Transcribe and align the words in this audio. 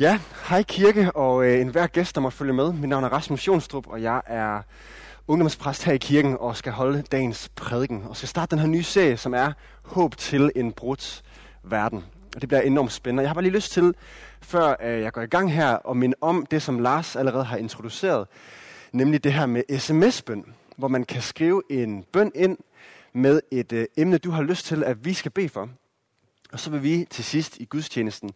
Ja, 0.00 0.20
hej 0.48 0.62
kirke 0.62 1.12
og 1.12 1.46
øh, 1.46 1.60
enhver 1.60 1.86
gæst, 1.86 2.14
der 2.14 2.20
måtte 2.20 2.38
følge 2.38 2.52
med. 2.52 2.72
Mit 2.72 2.88
navn 2.88 3.04
er 3.04 3.08
Rasmus 3.08 3.46
Jonstrup, 3.46 3.86
og 3.86 4.02
jeg 4.02 4.22
er 4.26 4.62
ungdomspræst 5.28 5.84
her 5.84 5.92
i 5.92 5.96
kirken 5.98 6.36
og 6.40 6.56
skal 6.56 6.72
holde 6.72 7.02
dagens 7.12 7.50
prædiken. 7.56 8.04
Og 8.08 8.16
skal 8.16 8.28
starte 8.28 8.50
den 8.50 8.58
her 8.58 8.66
nye 8.66 8.82
serie, 8.82 9.16
som 9.16 9.34
er 9.34 9.52
Håb 9.82 10.16
til 10.16 10.50
en 10.56 10.72
brudt 10.72 11.22
verden. 11.62 12.04
Og 12.34 12.40
det 12.40 12.48
bliver 12.48 12.60
enormt 12.60 12.92
spændende. 12.92 13.22
Jeg 13.22 13.28
har 13.30 13.34
bare 13.34 13.42
lige 13.42 13.52
lyst 13.52 13.72
til, 13.72 13.94
før 14.40 14.76
øh, 14.82 15.00
jeg 15.00 15.12
går 15.12 15.22
i 15.22 15.26
gang 15.26 15.52
her, 15.52 15.90
at 15.90 15.96
minde 15.96 16.16
om 16.20 16.46
det, 16.46 16.62
som 16.62 16.78
Lars 16.78 17.16
allerede 17.16 17.44
har 17.44 17.56
introduceret. 17.56 18.26
Nemlig 18.92 19.24
det 19.24 19.32
her 19.32 19.46
med 19.46 19.78
sms-bøn, 19.78 20.44
hvor 20.76 20.88
man 20.88 21.04
kan 21.04 21.22
skrive 21.22 21.62
en 21.70 22.04
bøn 22.12 22.32
ind 22.34 22.58
med 23.12 23.40
et 23.50 23.72
øh, 23.72 23.86
emne, 23.96 24.18
du 24.18 24.30
har 24.30 24.42
lyst 24.42 24.66
til, 24.66 24.84
at 24.84 25.04
vi 25.04 25.14
skal 25.14 25.30
bede 25.30 25.48
for. 25.48 25.68
Og 26.52 26.60
så 26.60 26.70
vil 26.70 26.82
vi 26.82 27.06
til 27.10 27.24
sidst 27.24 27.58
i 27.58 27.64
gudstjenesten 27.64 28.30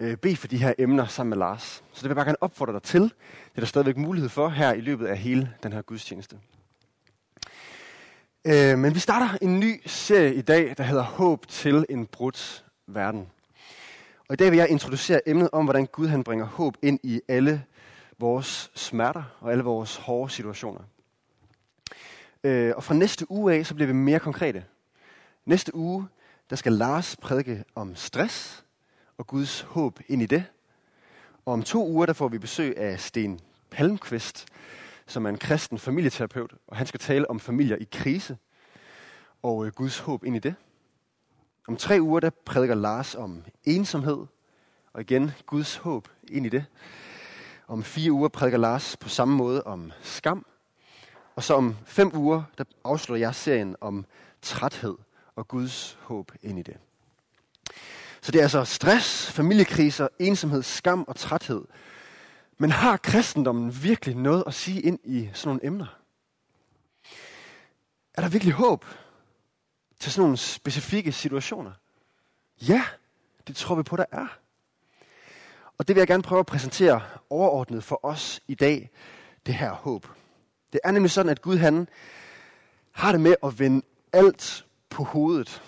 øh, 0.00 0.16
bede 0.16 0.36
for 0.36 0.48
de 0.48 0.56
her 0.56 0.74
emner 0.78 1.06
sammen 1.06 1.30
med 1.30 1.38
Lars. 1.38 1.62
Så 1.62 1.82
det 1.94 2.02
vil 2.02 2.08
jeg 2.08 2.16
bare 2.16 2.24
gerne 2.24 2.42
opfordre 2.42 2.72
dig 2.72 2.82
til. 2.82 3.02
Det 3.02 3.56
er 3.56 3.60
der 3.60 3.66
stadigvæk 3.66 3.96
mulighed 3.96 4.28
for 4.28 4.48
her 4.48 4.72
i 4.72 4.80
løbet 4.80 5.06
af 5.06 5.18
hele 5.18 5.54
den 5.62 5.72
her 5.72 5.82
gudstjeneste. 5.82 6.38
Øh, 8.44 8.78
men 8.78 8.94
vi 8.94 8.98
starter 8.98 9.38
en 9.42 9.60
ny 9.60 9.80
serie 9.86 10.34
i 10.34 10.40
dag, 10.40 10.74
der 10.76 10.84
hedder 10.84 11.02
Håb 11.02 11.46
til 11.46 11.86
en 11.88 12.06
brudt 12.06 12.64
verden. 12.86 13.28
Og 14.28 14.32
i 14.32 14.36
dag 14.36 14.50
vil 14.50 14.56
jeg 14.56 14.68
introducere 14.68 15.28
emnet 15.28 15.48
om, 15.52 15.64
hvordan 15.64 15.86
Gud 15.86 16.06
han 16.06 16.24
bringer 16.24 16.46
håb 16.46 16.76
ind 16.82 17.00
i 17.02 17.20
alle 17.28 17.64
vores 18.18 18.70
smerter 18.74 19.22
og 19.40 19.52
alle 19.52 19.64
vores 19.64 19.96
hårde 19.96 20.32
situationer. 20.32 20.80
Øh, 22.44 22.72
og 22.76 22.84
fra 22.84 22.94
næste 22.94 23.30
uge 23.30 23.54
af, 23.54 23.66
så 23.66 23.74
bliver 23.74 23.86
vi 23.86 23.92
mere 23.92 24.18
konkrete. 24.18 24.64
Næste 25.44 25.74
uge, 25.74 26.08
der 26.50 26.56
skal 26.56 26.72
Lars 26.72 27.16
prædike 27.16 27.64
om 27.74 27.96
stress 27.96 28.64
og 29.20 29.26
Guds 29.26 29.60
håb 29.60 30.00
ind 30.08 30.22
i 30.22 30.26
det. 30.26 30.44
Og 31.44 31.52
om 31.52 31.62
to 31.62 31.88
uger, 31.88 32.06
der 32.06 32.12
får 32.12 32.28
vi 32.28 32.38
besøg 32.38 32.78
af 32.78 33.00
Sten 33.00 33.40
Palmqvist, 33.70 34.46
som 35.06 35.26
er 35.26 35.30
en 35.30 35.38
kristen 35.38 35.78
familieterapeut, 35.78 36.54
og 36.66 36.76
han 36.76 36.86
skal 36.86 37.00
tale 37.00 37.30
om 37.30 37.40
familier 37.40 37.76
i 37.76 37.88
krise 37.92 38.38
og 39.42 39.66
øh, 39.66 39.72
Guds 39.72 39.98
håb 39.98 40.24
ind 40.24 40.36
i 40.36 40.38
det. 40.38 40.54
Om 41.68 41.76
tre 41.76 41.98
uger, 42.00 42.20
der 42.20 42.30
prædiker 42.44 42.74
Lars 42.74 43.14
om 43.14 43.44
ensomhed, 43.64 44.26
og 44.92 45.00
igen 45.00 45.30
Guds 45.46 45.76
håb 45.76 46.08
ind 46.28 46.46
i 46.46 46.48
det. 46.48 46.64
Om 47.68 47.82
fire 47.82 48.12
uger 48.12 48.28
prædiker 48.28 48.58
Lars 48.58 48.96
på 48.96 49.08
samme 49.08 49.36
måde 49.36 49.62
om 49.62 49.92
skam. 50.02 50.46
Og 51.36 51.42
så 51.42 51.54
om 51.54 51.76
fem 51.86 52.16
uger, 52.16 52.42
der 52.58 52.64
afslutter 52.84 53.26
jeg 53.26 53.34
serien 53.34 53.76
om 53.80 54.04
træthed 54.42 54.96
og 55.36 55.48
Guds 55.48 55.98
håb 56.02 56.32
ind 56.42 56.58
i 56.58 56.62
det. 56.62 56.76
Så 58.22 58.32
det 58.32 58.38
er 58.38 58.42
altså 58.42 58.64
stress, 58.64 59.32
familiekriser, 59.32 60.08
ensomhed, 60.18 60.62
skam 60.62 61.04
og 61.08 61.16
træthed. 61.16 61.64
Men 62.58 62.70
har 62.70 62.96
kristendommen 62.96 63.82
virkelig 63.82 64.16
noget 64.16 64.44
at 64.46 64.54
sige 64.54 64.80
ind 64.80 64.98
i 65.04 65.30
sådan 65.32 65.48
nogle 65.48 65.66
emner? 65.66 65.98
Er 68.14 68.22
der 68.22 68.28
virkelig 68.28 68.54
håb 68.54 68.84
til 70.00 70.12
sådan 70.12 70.22
nogle 70.22 70.36
specifikke 70.36 71.12
situationer? 71.12 71.72
Ja, 72.68 72.84
det 73.46 73.56
tror 73.56 73.74
vi 73.74 73.82
på, 73.82 73.96
der 73.96 74.04
er. 74.12 74.26
Og 75.78 75.88
det 75.88 75.96
vil 75.96 76.00
jeg 76.00 76.08
gerne 76.08 76.22
prøve 76.22 76.38
at 76.38 76.46
præsentere 76.46 77.02
overordnet 77.30 77.84
for 77.84 78.00
os 78.02 78.40
i 78.48 78.54
dag, 78.54 78.90
det 79.46 79.54
her 79.54 79.72
håb. 79.72 80.06
Det 80.72 80.80
er 80.84 80.90
nemlig 80.90 81.10
sådan, 81.10 81.30
at 81.30 81.42
Gud 81.42 81.56
han 81.56 81.88
har 82.92 83.12
det 83.12 83.20
med 83.20 83.34
at 83.42 83.58
vende 83.58 83.86
alt 84.12 84.66
på 84.90 85.04
hovedet 85.04 85.62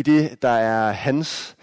i 0.00 0.02
det, 0.02 0.42
der 0.42 0.48
er 0.48 0.92
hans 0.92 1.56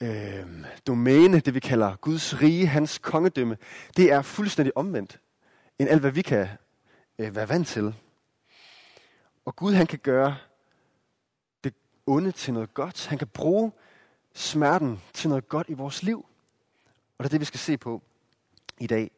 øh, 0.00 0.44
domæne, 0.86 1.40
det 1.40 1.54
vi 1.54 1.60
kalder 1.60 1.96
Guds 1.96 2.42
rige, 2.42 2.66
hans 2.66 2.98
kongedømme, 2.98 3.56
det 3.96 4.12
er 4.12 4.22
fuldstændig 4.22 4.76
omvendt 4.76 5.20
end 5.78 5.88
alt, 5.88 6.00
hvad 6.00 6.10
vi 6.10 6.22
kan 6.22 6.48
øh, 7.18 7.36
være 7.36 7.48
vant 7.48 7.68
til. 7.68 7.94
Og 9.44 9.56
Gud, 9.56 9.72
han 9.72 9.86
kan 9.86 9.98
gøre 9.98 10.36
det 11.64 11.74
onde 12.06 12.32
til 12.32 12.54
noget 12.54 12.74
godt. 12.74 13.06
Han 13.06 13.18
kan 13.18 13.28
bruge 13.28 13.72
smerten 14.34 15.00
til 15.12 15.28
noget 15.28 15.48
godt 15.48 15.68
i 15.68 15.74
vores 15.74 16.02
liv. 16.02 16.26
Og 17.18 17.24
det 17.24 17.24
er 17.24 17.30
det, 17.30 17.40
vi 17.40 17.44
skal 17.44 17.60
se 17.60 17.76
på 17.76 18.02
i 18.80 18.86
dag. 18.86 19.10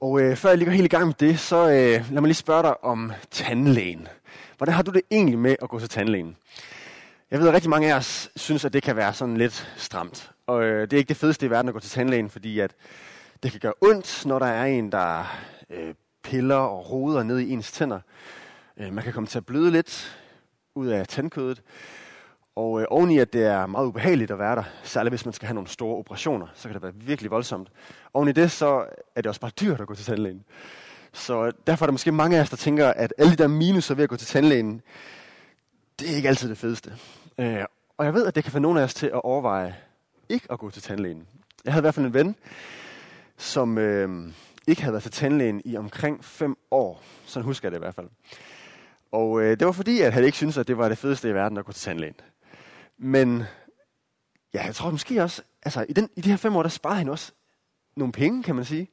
Og 0.00 0.20
øh, 0.20 0.36
før 0.36 0.48
jeg 0.48 0.58
lige 0.58 0.66
går 0.66 0.72
helt 0.72 0.92
i 0.92 0.96
gang 0.96 1.06
med 1.06 1.14
det, 1.14 1.38
så 1.38 1.56
øh, 1.56 2.12
lad 2.12 2.20
mig 2.20 2.22
lige 2.22 2.34
spørge 2.34 2.62
dig 2.62 2.84
om 2.84 3.12
tandlægen. 3.30 4.08
Hvordan 4.56 4.74
har 4.74 4.82
du 4.82 4.90
det 4.90 5.02
egentlig 5.10 5.38
med 5.38 5.56
at 5.62 5.68
gå 5.68 5.78
til 5.78 5.88
tandlægen? 5.88 6.36
Jeg 7.34 7.40
ved, 7.40 7.48
at 7.48 7.54
rigtig 7.54 7.70
mange 7.70 7.92
af 7.92 7.96
os 7.96 8.30
synes, 8.36 8.64
at 8.64 8.72
det 8.72 8.82
kan 8.82 8.96
være 8.96 9.14
sådan 9.14 9.36
lidt 9.36 9.72
stramt. 9.76 10.30
Og 10.46 10.62
øh, 10.62 10.80
det 10.80 10.92
er 10.92 10.96
ikke 10.96 11.08
det 11.08 11.16
fedeste 11.16 11.46
i 11.46 11.50
verden 11.50 11.68
at 11.68 11.74
gå 11.74 11.80
til 11.80 11.90
tandlægen, 11.90 12.30
fordi 12.30 12.60
at 12.60 12.74
det 13.42 13.50
kan 13.50 13.60
gøre 13.60 13.72
ondt, 13.80 14.26
når 14.26 14.38
der 14.38 14.46
er 14.46 14.64
en, 14.64 14.92
der 14.92 15.36
øh, 15.70 15.94
piller 16.22 16.56
og 16.56 16.90
roder 16.90 17.22
ned 17.22 17.38
i 17.38 17.50
ens 17.50 17.72
tænder. 17.72 18.00
Øh, 18.76 18.92
man 18.92 19.04
kan 19.04 19.12
komme 19.12 19.26
til 19.26 19.38
at 19.38 19.46
bløde 19.46 19.70
lidt 19.70 20.18
ud 20.74 20.86
af 20.86 21.06
tandkødet. 21.06 21.62
Og 22.56 22.80
øh, 22.80 22.86
oveni 22.90 23.18
at 23.18 23.32
det 23.32 23.44
er 23.44 23.66
meget 23.66 23.86
ubehageligt 23.86 24.30
at 24.30 24.38
være 24.38 24.56
der, 24.56 24.64
særligt 24.82 25.10
hvis 25.12 25.24
man 25.24 25.34
skal 25.34 25.46
have 25.46 25.54
nogle 25.54 25.68
store 25.68 25.96
operationer, 25.96 26.46
så 26.54 26.68
kan 26.68 26.74
det 26.74 26.82
være 26.82 26.94
virkelig 26.94 27.30
voldsomt. 27.30 27.68
Oven 28.14 28.28
i 28.28 28.32
det, 28.32 28.50
så 28.50 28.86
er 29.16 29.20
det 29.20 29.26
også 29.26 29.40
bare 29.40 29.52
dyrt 29.60 29.80
at 29.80 29.86
gå 29.86 29.94
til 29.94 30.04
tandlægen. 30.04 30.44
Så 31.12 31.44
øh, 31.46 31.52
derfor 31.66 31.84
er 31.84 31.86
der 31.86 31.92
måske 31.92 32.12
mange 32.12 32.36
af 32.36 32.40
os, 32.40 32.50
der 32.50 32.56
tænker, 32.56 32.88
at 32.88 33.14
alle 33.18 33.32
de 33.32 33.36
der 33.36 33.48
minuser 33.48 33.94
ved 33.94 34.04
at 34.04 34.10
gå 34.10 34.16
til 34.16 34.26
tandlægen, 34.26 34.82
det 35.98 36.12
er 36.12 36.16
ikke 36.16 36.28
altid 36.28 36.48
det 36.48 36.58
fedeste. 36.58 36.92
Øh, 37.38 37.64
og 37.98 38.04
jeg 38.04 38.14
ved, 38.14 38.26
at 38.26 38.34
det 38.34 38.44
kan 38.44 38.52
få 38.52 38.58
nogle 38.58 38.80
af 38.80 38.84
os 38.84 38.94
til 38.94 39.06
at 39.06 39.22
overveje 39.22 39.76
ikke 40.28 40.46
at 40.50 40.58
gå 40.58 40.70
til 40.70 40.82
tandlægen. 40.82 41.26
Jeg 41.64 41.72
havde 41.72 41.80
i 41.80 41.84
hvert 41.84 41.94
fald 41.94 42.06
en 42.06 42.14
ven, 42.14 42.36
som 43.36 43.78
øh, 43.78 44.32
ikke 44.66 44.82
havde 44.82 44.92
været 44.92 45.02
til 45.02 45.12
tandlægen 45.12 45.62
i 45.64 45.76
omkring 45.76 46.24
fem 46.24 46.56
år. 46.70 47.02
Sådan 47.26 47.44
husker 47.44 47.68
jeg 47.68 47.72
det 47.72 47.78
i 47.78 47.84
hvert 47.84 47.94
fald. 47.94 48.08
Og 49.12 49.42
øh, 49.42 49.50
det 49.50 49.66
var 49.66 49.72
fordi, 49.72 50.00
at 50.00 50.12
han 50.12 50.24
ikke 50.24 50.36
syntes, 50.36 50.58
at 50.58 50.68
det 50.68 50.78
var 50.78 50.88
det 50.88 50.98
fedeste 50.98 51.30
i 51.30 51.34
verden 51.34 51.58
at 51.58 51.64
gå 51.64 51.72
til 51.72 51.82
tandlægen. 51.82 52.14
Men 52.98 53.42
ja, 54.54 54.64
jeg 54.64 54.74
tror 54.74 54.90
måske 54.90 55.22
også, 55.22 55.42
altså 55.62 55.86
i, 55.88 55.92
den, 55.92 56.10
i 56.16 56.20
de 56.20 56.30
her 56.30 56.36
fem 56.36 56.56
år, 56.56 56.62
der 56.62 56.68
sparede 56.68 56.98
han 56.98 57.08
også 57.08 57.32
nogle 57.96 58.12
penge, 58.12 58.42
kan 58.42 58.54
man 58.54 58.64
sige. 58.64 58.88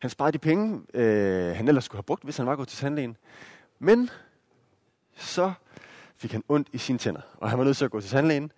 Han 0.00 0.10
sparede 0.10 0.32
de 0.32 0.38
penge, 0.38 0.80
øh, 0.94 1.56
han 1.56 1.68
ellers 1.68 1.84
skulle 1.84 1.98
have 1.98 2.04
brugt, 2.04 2.24
hvis 2.24 2.36
han 2.36 2.46
var 2.46 2.56
gået 2.56 2.68
til 2.68 2.78
tandlægen. 2.78 3.16
Men 3.78 4.10
så 5.16 5.52
fik 6.20 6.32
han 6.32 6.42
ondt 6.48 6.68
i 6.72 6.78
sine 6.78 6.98
tænder, 6.98 7.20
og 7.36 7.50
han 7.50 7.58
var 7.58 7.64
nødt 7.64 7.76
til 7.76 7.84
at 7.84 7.90
gå 7.90 8.00
til 8.00 8.10
tandlægen. 8.10 8.52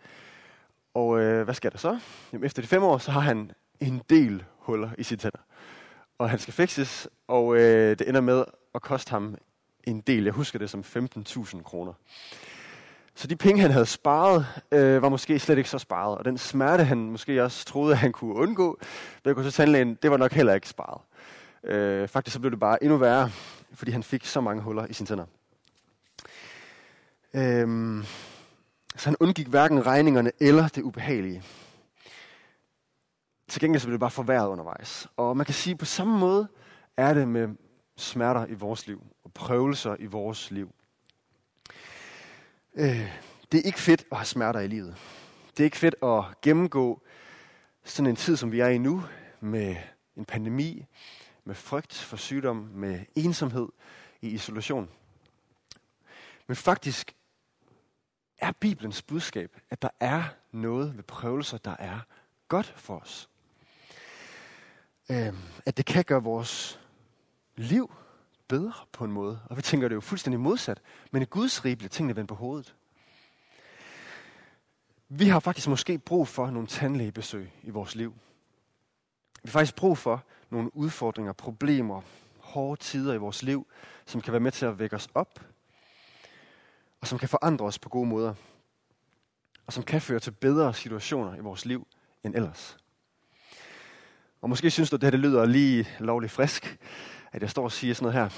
Og 0.95 1.21
øh, 1.21 1.45
hvad 1.45 1.55
sker 1.55 1.71
der 1.71 1.78
så? 1.78 1.99
Jamen, 2.33 2.47
efter 2.47 2.62
de 2.62 2.69
fem 2.69 2.83
år, 2.83 2.99
så 2.99 3.11
har 3.11 3.21
han 3.21 3.50
en 3.81 4.03
del 4.11 4.45
huller 4.59 4.91
i 4.99 5.03
sine 5.03 5.19
tænder. 5.19 5.39
Og 6.19 6.31
han 6.31 6.39
skal 6.39 6.55
fikses, 6.55 7.09
og 7.28 7.56
øh, 7.56 7.99
det 7.99 8.09
ender 8.09 8.21
med 8.21 8.45
at 8.75 8.83
koste 8.83 9.11
ham 9.11 9.37
en 9.84 10.01
del. 10.01 10.25
Jeg 10.25 10.33
husker 10.33 10.59
det 10.59 10.71
som 10.71 10.81
15.000 10.81 11.62
kroner. 11.62 11.93
Så 13.15 13.27
de 13.27 13.37
penge, 13.37 13.62
han 13.62 13.71
havde 13.71 13.87
sparet, 13.87 14.47
øh, 14.72 15.03
var 15.03 15.09
måske 15.09 15.39
slet 15.39 15.59
ikke 15.59 15.71
så 15.71 15.78
sparet. 15.78 16.19
Og 16.19 16.25
den 16.25 16.39
smerte, 16.39 16.84
han 16.84 16.99
måske 16.99 17.45
også 17.45 17.65
troede, 17.65 17.93
at 17.93 17.99
han 17.99 18.12
kunne 18.12 18.34
undgå 18.34 18.78
ved 19.25 19.31
at 19.31 19.37
gå 19.37 19.43
til 19.43 19.53
tandlægen, 19.53 19.99
det 20.03 20.11
var 20.11 20.17
nok 20.17 20.33
heller 20.33 20.55
ikke 20.55 20.69
sparet. 20.69 21.01
Øh, 21.65 22.09
faktisk 22.09 22.34
så 22.34 22.41
blev 22.41 22.51
det 22.51 22.61
bare 22.61 22.83
endnu 22.83 22.99
værre, 22.99 23.31
fordi 23.75 23.93
han 23.93 24.03
fik 24.03 24.25
så 24.25 24.41
mange 24.41 24.62
huller 24.62 24.87
i 24.87 24.93
sine 24.93 25.06
tænder. 25.06 25.25
Øhm, 27.34 28.04
så 28.97 29.09
han 29.09 29.16
undgik 29.20 29.47
hverken 29.47 29.87
regningerne 29.87 30.32
eller 30.41 30.69
det 30.69 30.82
ubehagelige. 30.82 31.43
Til 33.48 33.60
gengæld 33.60 33.81
så 33.81 33.87
blev 33.87 33.93
det 33.93 34.00
bare 34.00 34.10
forværret 34.10 34.48
undervejs. 34.48 35.09
Og 35.16 35.37
man 35.37 35.47
kan 35.47 35.54
sige, 35.54 35.72
at 35.72 35.78
på 35.78 35.84
samme 35.84 36.19
måde 36.19 36.48
er 36.97 37.15
det 37.15 37.28
med 37.28 37.48
smerter 37.97 38.47
i 38.47 38.54
vores 38.54 38.87
liv 38.87 39.03
og 39.25 39.32
prøvelser 39.32 39.97
i 39.98 40.06
vores 40.06 40.50
liv. 40.50 40.75
Øh, 42.75 43.10
det 43.53 43.60
er 43.60 43.65
ikke 43.65 43.81
fedt 43.81 44.04
at 44.10 44.16
have 44.16 44.26
smerter 44.26 44.60
i 44.60 44.66
livet. 44.66 44.97
Det 45.50 45.60
er 45.60 45.65
ikke 45.65 45.76
fedt 45.76 45.94
at 46.03 46.41
gennemgå 46.42 47.03
sådan 47.84 48.10
en 48.10 48.16
tid, 48.16 48.37
som 48.37 48.53
vi 48.53 48.60
er 48.60 48.69
i 48.69 48.78
nu, 48.78 49.04
med 49.41 49.77
en 50.16 50.24
pandemi, 50.24 50.86
med 51.45 51.54
frygt 51.54 51.95
for 51.95 52.16
sygdom, 52.16 52.57
med 52.57 53.01
ensomhed 53.15 53.68
i 54.21 54.28
isolation. 54.28 54.89
Men 56.47 56.57
faktisk 56.57 57.15
er 58.42 58.53
Bibelens 58.53 59.03
budskab, 59.03 59.56
at 59.71 59.83
der 59.83 59.89
er 60.00 60.24
noget 60.53 60.97
ved 60.97 61.03
prøvelser, 61.03 61.59
der 61.59 61.77
er 61.78 62.00
godt 62.48 62.74
for 62.77 62.98
os. 62.98 63.28
Øh, 65.10 65.34
at 65.66 65.77
det 65.77 65.86
kan 65.86 66.04
gøre 66.04 66.22
vores 66.22 66.80
liv 67.56 67.94
bedre 68.48 68.72
på 68.92 69.04
en 69.04 69.12
måde. 69.12 69.41
Og 69.50 69.56
vi 69.56 69.62
tænker 69.62 69.89
det 69.89 69.92
er 69.92 69.97
jo 69.97 70.00
fuldstændig 70.00 70.41
modsat. 70.41 70.80
Men 71.10 71.22
i 71.22 71.24
Guds 71.24 71.65
rige 71.65 71.77
bliver 71.77 71.89
tingene 71.89 72.16
vendt 72.16 72.28
på 72.28 72.34
hovedet. 72.34 72.74
Vi 75.09 75.28
har 75.28 75.41
faktisk 75.41 75.68
måske 75.68 75.98
brug 75.98 76.28
for 76.28 76.50
nogle 76.50 76.68
tandlægebesøg 76.68 77.53
i 77.62 77.71
vores 77.71 77.95
liv. 77.95 78.15
Vi 79.42 79.48
har 79.48 79.53
faktisk 79.53 79.77
brug 79.77 79.98
for 79.98 80.24
nogle 80.50 80.77
udfordringer, 80.77 81.33
problemer, 81.33 82.03
hårde 82.38 82.80
tider 82.80 83.15
i 83.15 83.18
vores 83.18 83.42
liv, 83.42 83.66
som 84.06 84.21
kan 84.21 84.33
være 84.33 84.41
med 84.41 84.53
til 84.53 84.66
at 84.66 84.78
vække 84.78 84.97
os 84.97 85.09
op, 85.15 85.52
og 87.03 87.09
som 87.09 87.19
kan 87.19 87.28
forandre 87.28 87.65
os 87.65 87.78
på 87.78 87.89
gode 87.89 88.09
måder, 88.09 88.34
og 89.66 89.72
som 89.72 89.83
kan 89.83 90.01
føre 90.01 90.21
til 90.21 90.31
bedre 90.31 90.75
situationer 90.75 91.37
i 91.37 91.41
vores 91.41 91.65
liv 91.65 91.87
end 92.25 92.34
ellers. 92.34 92.77
Og 94.43 94.49
måske 94.49 94.71
synes 94.71 94.91
du, 94.91 94.97
at 94.97 95.01
det 95.01 95.07
her 95.07 95.10
det 95.10 95.21
lyder 95.21 95.47
lige 95.47 95.89
lovligt 95.99 96.33
frisk, 96.33 96.78
at 97.33 97.43
jeg 97.43 97.51
står 97.51 97.65
og 97.65 97.72
siger 97.72 97.95
sådan 97.95 98.13
noget 98.13 98.31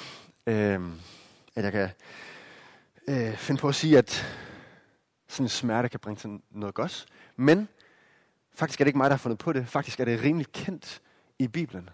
her. 0.47 0.77
Øh, 0.77 0.91
at 1.57 1.65
jeg 1.65 1.73
kan 1.73 1.91
øh, 3.09 3.37
finde 3.37 3.61
på 3.61 3.69
at 3.69 3.75
sige, 3.75 3.99
at 3.99 4.11
sådan 5.29 5.45
en 5.45 5.49
smerte 5.49 5.89
kan 5.89 6.01
bringe 6.01 6.21
til 6.21 6.41
noget 6.51 6.75
godt. 6.75 7.07
Men 7.37 7.69
faktisk 8.55 8.81
er 8.81 8.85
det 8.85 8.89
ikke 8.89 8.99
mig, 8.99 9.11
der 9.11 9.17
har 9.17 9.19
fundet 9.23 9.39
på 9.39 9.53
det. 9.53 9.69
Faktisk 9.69 10.01
er 10.01 10.05
det 10.05 10.23
rimelig 10.23 10.53
kendt 10.53 11.03
i 11.39 11.49
Bibelen. 11.49 11.91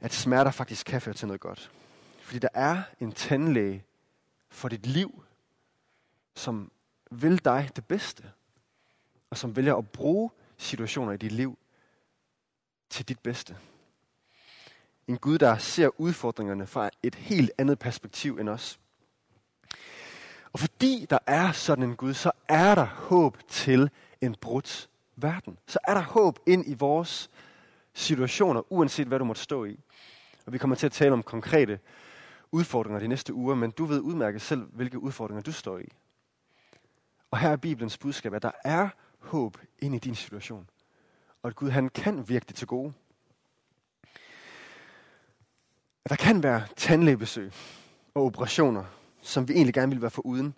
At 0.00 0.12
smerter 0.12 0.50
faktisk 0.50 0.86
kan 0.86 1.00
føre 1.00 1.14
til 1.14 1.26
noget 1.26 1.40
godt. 1.40 1.70
Fordi 2.20 2.38
der 2.38 2.48
er 2.54 2.82
en 3.00 3.12
tandlæge 3.12 3.84
for 4.50 4.68
dit 4.68 4.86
liv, 4.86 5.24
som 6.34 6.70
vil 7.10 7.44
dig 7.44 7.70
det 7.76 7.84
bedste. 7.84 8.22
Og 9.30 9.36
som 9.38 9.56
vælger 9.56 9.76
at 9.76 9.88
bruge 9.88 10.30
situationer 10.56 11.12
i 11.12 11.16
dit 11.16 11.32
liv 11.32 11.58
til 12.90 13.08
dit 13.08 13.18
bedste. 13.18 13.56
En 15.06 15.18
Gud, 15.18 15.38
der 15.38 15.58
ser 15.58 16.00
udfordringerne 16.00 16.66
fra 16.66 16.90
et 17.02 17.14
helt 17.14 17.50
andet 17.58 17.78
perspektiv 17.78 18.38
end 18.38 18.48
os. 18.48 18.80
Og 20.52 20.58
fordi 20.58 21.06
der 21.10 21.18
er 21.26 21.52
sådan 21.52 21.84
en 21.84 21.96
Gud, 21.96 22.14
så 22.14 22.30
er 22.48 22.74
der 22.74 22.84
håb 22.84 23.38
til 23.48 23.90
en 24.20 24.34
brudt 24.34 24.88
verden. 25.16 25.58
Så 25.66 25.78
er 25.84 25.94
der 25.94 26.02
håb 26.02 26.38
ind 26.46 26.64
i 26.66 26.74
vores 26.74 27.30
situationer, 27.94 28.72
uanset 28.72 29.06
hvad 29.06 29.18
du 29.18 29.24
måtte 29.24 29.42
stå 29.42 29.64
i. 29.64 29.80
Og 30.46 30.52
vi 30.52 30.58
kommer 30.58 30.76
til 30.76 30.86
at 30.86 30.92
tale 30.92 31.12
om 31.12 31.22
konkrete 31.22 31.80
udfordringer 32.52 33.00
de 33.00 33.08
næste 33.08 33.34
uger, 33.34 33.54
men 33.54 33.70
du 33.70 33.84
ved 33.84 34.00
udmærket 34.00 34.42
selv, 34.42 34.62
hvilke 34.72 34.98
udfordringer 34.98 35.42
du 35.42 35.52
står 35.52 35.78
i. 35.78 35.88
Og 37.30 37.38
her 37.38 37.50
er 37.50 37.56
Bibelens 37.56 37.98
budskab, 37.98 38.34
at 38.34 38.42
der 38.42 38.50
er 38.64 38.88
håb 39.18 39.58
ind 39.78 39.94
i 39.94 39.98
din 39.98 40.14
situation. 40.14 40.70
Og 41.42 41.48
at 41.48 41.56
Gud 41.56 41.70
han 41.70 41.88
kan 41.88 42.28
virke 42.28 42.44
det 42.48 42.56
til 42.56 42.66
gode. 42.66 42.92
At 46.04 46.10
der 46.10 46.16
kan 46.16 46.42
være 46.42 46.66
tandlægebesøg 46.76 47.52
og 48.14 48.24
operationer, 48.24 48.84
som 49.22 49.48
vi 49.48 49.52
egentlig 49.52 49.74
gerne 49.74 49.90
ville 49.90 50.02
være 50.02 50.10
for 50.10 50.26
uden. 50.26 50.54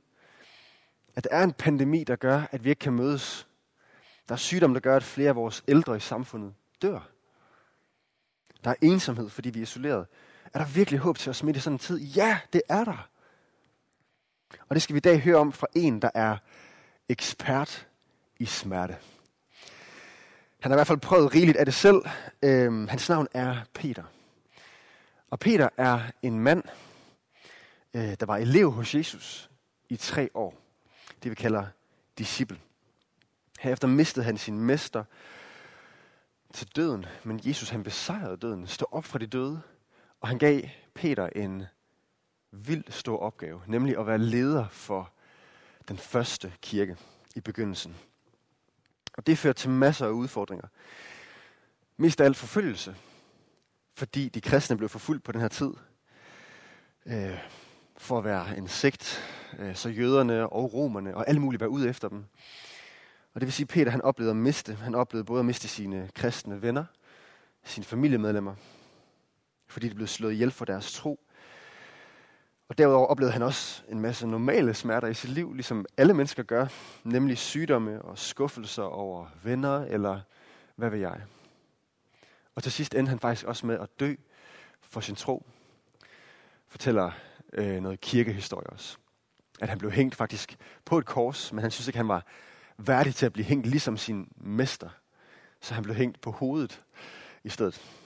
At 1.14 1.24
der 1.24 1.30
er 1.30 1.44
en 1.44 1.52
pandemi, 1.52 2.04
der 2.04 2.16
gør, 2.16 2.42
at 2.50 2.64
vi 2.64 2.68
ikke 2.70 2.80
kan 2.80 2.92
mødes. 2.92 3.48
Der 4.28 4.34
er 4.34 4.38
sygdom, 4.38 4.74
der 4.74 4.80
gør, 4.80 4.96
at 4.96 5.02
flere 5.02 5.28
af 5.28 5.36
vores 5.36 5.64
ældre 5.68 5.96
i 5.96 6.00
samfundet 6.00 6.54
dør. 6.82 7.10
Der 8.64 8.70
er 8.70 8.74
ensomhed, 8.82 9.28
fordi 9.28 9.50
vi 9.50 9.58
er 9.58 9.62
isoleret. 9.62 10.06
Er 10.54 10.58
der 10.58 10.66
virkelig 10.66 11.00
håb 11.00 11.18
til 11.18 11.30
os 11.30 11.42
midt 11.42 11.56
i 11.56 11.60
sådan 11.60 11.74
en 11.74 11.78
tid? 11.78 11.98
Ja, 11.98 12.40
det 12.52 12.62
er 12.68 12.84
der. 12.84 13.08
Og 14.68 14.74
det 14.74 14.82
skal 14.82 14.94
vi 14.94 14.96
i 14.96 15.00
dag 15.00 15.20
høre 15.20 15.36
om 15.36 15.52
fra 15.52 15.66
en, 15.74 16.02
der 16.02 16.10
er 16.14 16.36
ekspert 17.08 17.88
i 18.38 18.44
smerte. 18.44 18.96
Han 20.60 20.70
har 20.70 20.76
i 20.76 20.78
hvert 20.78 20.86
fald 20.86 20.98
prøvet 20.98 21.34
rigeligt 21.34 21.58
af 21.58 21.64
det 21.64 21.74
selv. 21.74 22.02
Øhm, 22.42 22.88
hans 22.88 23.08
navn 23.08 23.28
er 23.34 23.56
Peter. 23.74 24.04
Og 25.30 25.38
Peter 25.38 25.68
er 25.76 26.00
en 26.22 26.40
mand, 26.40 26.62
øh, 27.94 28.14
der 28.20 28.26
var 28.26 28.36
elev 28.36 28.70
hos 28.70 28.94
Jesus 28.94 29.50
i 29.88 29.96
tre 29.96 30.30
år. 30.34 30.54
Det 31.22 31.30
vi 31.30 31.34
kalder 31.34 31.66
disciple. 32.18 32.58
Herefter 33.60 33.88
mistede 33.88 34.24
han 34.24 34.38
sin 34.38 34.60
mester 34.60 35.04
til 36.54 36.68
døden, 36.76 37.06
men 37.24 37.40
Jesus 37.44 37.68
han 37.68 37.82
besejrede 37.82 38.36
døden, 38.36 38.66
stod 38.66 38.86
op 38.90 39.04
fra 39.04 39.18
de 39.18 39.26
døde, 39.26 39.62
og 40.20 40.28
han 40.28 40.38
gav 40.38 40.62
Peter 40.94 41.26
en 41.26 41.64
vild 42.50 42.84
stor 42.88 43.18
opgave, 43.18 43.62
nemlig 43.66 43.98
at 43.98 44.06
være 44.06 44.18
leder 44.18 44.68
for 44.68 45.12
den 45.88 45.98
første 45.98 46.52
kirke 46.62 46.96
i 47.36 47.40
begyndelsen. 47.40 47.96
Og 49.16 49.26
det 49.26 49.38
førte 49.38 49.60
til 49.60 49.70
masser 49.70 50.06
af 50.06 50.10
udfordringer. 50.10 50.66
Mest 51.96 52.20
af 52.20 52.24
alt 52.24 52.36
forfølgelse, 52.36 52.96
fordi 53.94 54.28
de 54.28 54.40
kristne 54.40 54.76
blev 54.76 54.88
forfulgt 54.88 55.24
på 55.24 55.32
den 55.32 55.40
her 55.40 55.48
tid. 55.48 55.70
Øh, 57.06 57.38
for 57.96 58.18
at 58.18 58.24
være 58.24 58.58
en 58.58 58.68
sekt, 58.68 59.22
øh, 59.58 59.76
så 59.76 59.88
jøderne 59.88 60.48
og 60.48 60.74
romerne 60.74 61.16
og 61.16 61.28
alle 61.28 61.40
mulige 61.40 61.60
var 61.60 61.66
ude 61.66 61.88
efter 61.88 62.08
dem. 62.08 62.24
Og 63.34 63.40
det 63.40 63.46
vil 63.46 63.52
sige, 63.52 63.64
at 63.64 63.68
Peter 63.68 63.90
han 63.90 64.02
oplevede 64.02 64.30
at 64.30 64.36
miste. 64.36 64.74
Han 64.74 64.94
oplevede 64.94 65.26
både 65.26 65.38
at 65.38 65.46
miste 65.46 65.68
sine 65.68 66.10
kristne 66.14 66.62
venner, 66.62 66.84
sine 67.64 67.84
familiemedlemmer, 67.84 68.54
fordi 69.70 69.88
de 69.88 69.94
blev 69.94 70.06
slået 70.06 70.32
ihjel 70.32 70.50
for 70.50 70.64
deres 70.64 70.92
tro. 70.92 71.20
Og 72.68 72.78
derudover 72.78 73.06
oplevede 73.06 73.32
han 73.32 73.42
også 73.42 73.82
en 73.88 74.00
masse 74.00 74.26
normale 74.26 74.74
smerter 74.74 75.08
i 75.08 75.14
sit 75.14 75.30
liv, 75.30 75.54
ligesom 75.54 75.86
alle 75.96 76.14
mennesker 76.14 76.42
gør, 76.42 76.66
nemlig 77.04 77.38
sygdomme 77.38 78.02
og 78.02 78.18
skuffelser 78.18 78.82
over 78.82 79.26
venner, 79.42 79.84
eller 79.84 80.20
hvad 80.76 80.90
ved 80.90 80.98
jeg. 80.98 81.20
Og 82.54 82.62
til 82.62 82.72
sidst 82.72 82.94
endte 82.94 83.10
han 83.10 83.18
faktisk 83.18 83.46
også 83.46 83.66
med 83.66 83.78
at 83.78 84.00
dø 84.00 84.14
for 84.82 85.00
sin 85.00 85.14
tro. 85.14 85.46
Fortæller 86.68 87.10
øh, 87.52 87.80
noget 87.80 88.00
kirkehistorie 88.00 88.66
også. 88.66 88.96
At 89.60 89.68
han 89.68 89.78
blev 89.78 89.90
hængt 89.90 90.14
faktisk 90.14 90.56
på 90.84 90.98
et 90.98 91.06
kors, 91.06 91.52
men 91.52 91.62
han 91.62 91.70
synes 91.70 91.88
ikke, 91.88 91.96
han 91.96 92.08
var 92.08 92.26
værdig 92.78 93.14
til 93.14 93.26
at 93.26 93.32
blive 93.32 93.44
hængt 93.44 93.66
ligesom 93.66 93.96
sin 93.96 94.28
mester. 94.36 94.88
Så 95.60 95.74
han 95.74 95.82
blev 95.82 95.96
hængt 95.96 96.20
på 96.20 96.30
hovedet 96.30 96.82
i 97.44 97.48
stedet. 97.48 97.99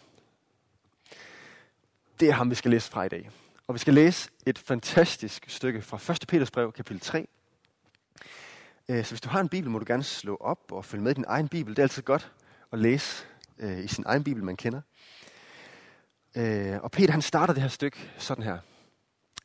Det 2.20 2.28
er 2.28 2.32
ham, 2.32 2.50
vi 2.50 2.54
skal 2.54 2.70
læse 2.70 2.90
fra 2.90 3.04
i 3.04 3.08
dag. 3.08 3.30
Og 3.66 3.74
vi 3.74 3.78
skal 3.78 3.94
læse 3.94 4.30
et 4.46 4.58
fantastisk 4.58 5.44
stykke 5.48 5.82
fra 5.82 6.12
1. 6.12 6.24
Peters 6.28 6.50
brev, 6.50 6.72
kapitel 6.72 7.00
3. 7.00 7.26
Øh, 8.88 9.04
så 9.04 9.10
hvis 9.10 9.20
du 9.20 9.28
har 9.28 9.40
en 9.40 9.48
bibel, 9.48 9.70
må 9.70 9.78
du 9.78 9.84
gerne 9.88 10.02
slå 10.02 10.36
op 10.40 10.72
og 10.72 10.84
følge 10.84 11.04
med 11.04 11.10
i 11.10 11.14
din 11.14 11.24
egen 11.28 11.48
bibel. 11.48 11.76
Det 11.76 11.78
er 11.78 11.84
altid 11.84 12.02
godt 12.02 12.32
at 12.72 12.78
læse 12.78 13.24
øh, 13.58 13.84
i 13.84 13.88
sin 13.88 14.04
egen 14.06 14.24
bibel, 14.24 14.44
man 14.44 14.56
kender. 14.56 14.80
Øh, 16.36 16.78
og 16.82 16.90
Peter 16.90 17.12
han 17.12 17.22
starter 17.22 17.54
det 17.54 17.62
her 17.62 17.68
stykke 17.68 18.10
sådan 18.18 18.44
her, 18.44 18.58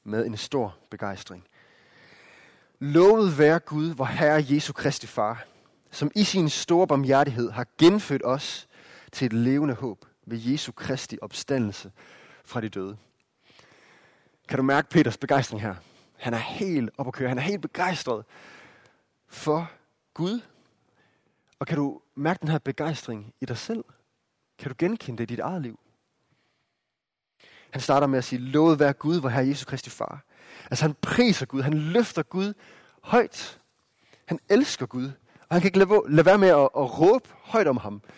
med 0.04 0.26
en 0.26 0.38
stor 0.38 0.78
begejstring. 0.92 1.44
Lovet 2.80 3.38
være 3.38 3.60
Gud, 3.60 3.88
vor 3.88 4.06
Herre 4.06 4.46
Jesu 4.50 4.74
Kristi 4.74 5.08
Far, 5.08 5.46
som 5.92 6.12
i 6.16 6.24
sin 6.24 6.50
store 6.50 6.88
barmhjertighed 6.88 7.52
har 7.52 7.68
genfødt 7.78 8.26
os 8.26 8.68
til 9.12 9.26
et 9.26 9.34
levende 9.34 9.74
håb 9.74 10.06
ved 10.26 10.38
Jesu 10.38 10.72
Kristi 10.72 11.18
opstandelse 11.22 11.92
fra 12.50 12.62
de 12.62 12.70
døde. 12.70 12.98
Kan 14.48 14.58
du 14.58 14.64
mærke 14.64 14.90
Peters 14.90 15.18
begejstring 15.18 15.62
her? 15.62 15.76
Han 16.18 16.34
er 16.34 16.38
helt 16.38 16.90
op 16.98 17.08
at 17.08 17.14
køre. 17.14 17.30
Han 17.30 17.38
er 17.38 17.42
helt 17.42 17.62
begejstret 17.62 18.26
for 19.28 19.72
Gud. 20.14 20.42
Og 21.60 21.68
kan 21.68 21.78
du 21.78 22.02
mærke 22.16 22.42
den 22.42 22.50
her 22.50 22.58
begejstring 22.58 23.34
i 23.42 23.46
dig 23.46 23.58
selv? 23.58 23.84
Kan 24.58 24.70
du 24.70 24.76
genkende 24.78 25.18
det 25.18 25.24
i 25.24 25.34
dit 25.34 25.40
eget 25.40 25.62
liv? 25.62 25.80
Han 27.70 27.82
starter 27.82 28.08
med 28.08 28.18
at 28.18 28.24
sige, 28.24 28.40
lovet 28.40 28.80
være 28.80 28.94
Gud, 28.94 29.20
hvor 29.20 29.30
Herre 29.30 29.48
Jesus 29.48 29.66
Kristi 29.66 29.90
far. 29.90 30.24
Altså 30.64 30.86
han 30.86 30.96
priser 31.02 31.46
Gud, 31.46 31.62
han 31.62 31.74
løfter 31.74 32.24
Gud 32.24 32.54
højt. 33.02 33.60
Han 34.26 34.40
elsker 34.50 34.86
Gud, 34.86 35.12
og 35.50 35.56
han 35.56 35.62
kan 35.62 35.68
ikke 35.68 35.80
lade, 35.80 36.02
lade 36.08 36.26
være 36.26 36.38
med 36.38 36.48
at, 36.48 36.56
at 36.56 37.00
råbe 37.00 37.30
højt 37.44 37.68
om 37.68 37.78
ham. 37.78 38.00
Det 38.00 38.10
er 38.10 38.14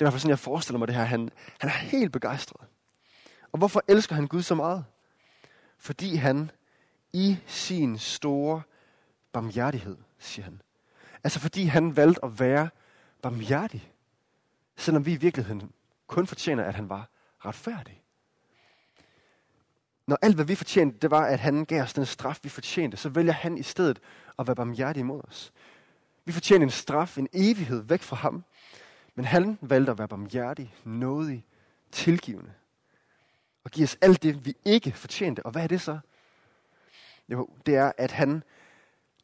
i 0.00 0.04
hvert 0.04 0.12
fald 0.12 0.20
sådan, 0.20 0.30
jeg 0.30 0.38
forestiller 0.38 0.78
mig 0.78 0.88
det 0.88 0.96
her. 0.96 1.04
Han, 1.04 1.30
han 1.58 1.70
er 1.70 1.74
helt 1.74 2.12
begejstret. 2.12 2.69
Og 3.52 3.58
hvorfor 3.58 3.82
elsker 3.88 4.14
han 4.14 4.26
Gud 4.26 4.42
så 4.42 4.54
meget? 4.54 4.84
Fordi 5.78 6.14
han 6.14 6.50
i 7.12 7.38
sin 7.46 7.98
store 7.98 8.62
barmhjertighed, 9.32 9.96
siger 10.18 10.44
han. 10.44 10.62
Altså 11.24 11.40
fordi 11.40 11.64
han 11.64 11.96
valgte 11.96 12.24
at 12.24 12.40
være 12.40 12.68
barmhjertig. 13.22 13.92
Selvom 14.76 15.06
vi 15.06 15.12
i 15.12 15.16
virkeligheden 15.16 15.72
kun 16.06 16.26
fortjener, 16.26 16.64
at 16.64 16.74
han 16.74 16.88
var 16.88 17.08
retfærdig. 17.38 18.02
Når 20.06 20.18
alt, 20.22 20.34
hvad 20.34 20.44
vi 20.44 20.54
fortjente, 20.54 20.98
det 20.98 21.10
var, 21.10 21.26
at 21.26 21.40
han 21.40 21.64
gav 21.64 21.82
os 21.82 21.92
den 21.92 22.06
straf, 22.06 22.38
vi 22.42 22.48
fortjente, 22.48 22.96
så 22.96 23.08
vælger 23.08 23.32
han 23.32 23.58
i 23.58 23.62
stedet 23.62 24.00
at 24.38 24.46
være 24.46 24.56
barmhjertig 24.56 25.00
imod 25.00 25.20
os. 25.28 25.52
Vi 26.24 26.32
fortjener 26.32 26.66
en 26.66 26.70
straf, 26.70 27.18
en 27.18 27.28
evighed 27.32 27.82
væk 27.82 28.02
fra 28.02 28.16
ham. 28.16 28.44
Men 29.14 29.24
han 29.24 29.58
valgte 29.60 29.92
at 29.92 29.98
være 29.98 30.08
barmhjertig, 30.08 30.74
nådig, 30.84 31.46
tilgivende. 31.92 32.52
Og 33.64 33.70
giver 33.70 33.86
os 33.86 33.98
alt 34.00 34.22
det, 34.22 34.46
vi 34.46 34.54
ikke 34.64 34.92
fortjente. 34.92 35.46
Og 35.46 35.52
hvad 35.52 35.62
er 35.62 35.66
det 35.66 35.80
så? 35.80 35.98
Jo, 37.28 37.48
det 37.66 37.76
er, 37.76 37.92
at 37.98 38.10
han 38.10 38.42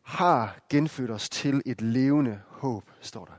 har 0.03 0.59
genfødt 0.71 1.11
os 1.11 1.29
til 1.29 1.63
et 1.67 1.81
levende 1.81 2.41
håb, 2.49 2.91
står 3.01 3.25
der. 3.25 3.33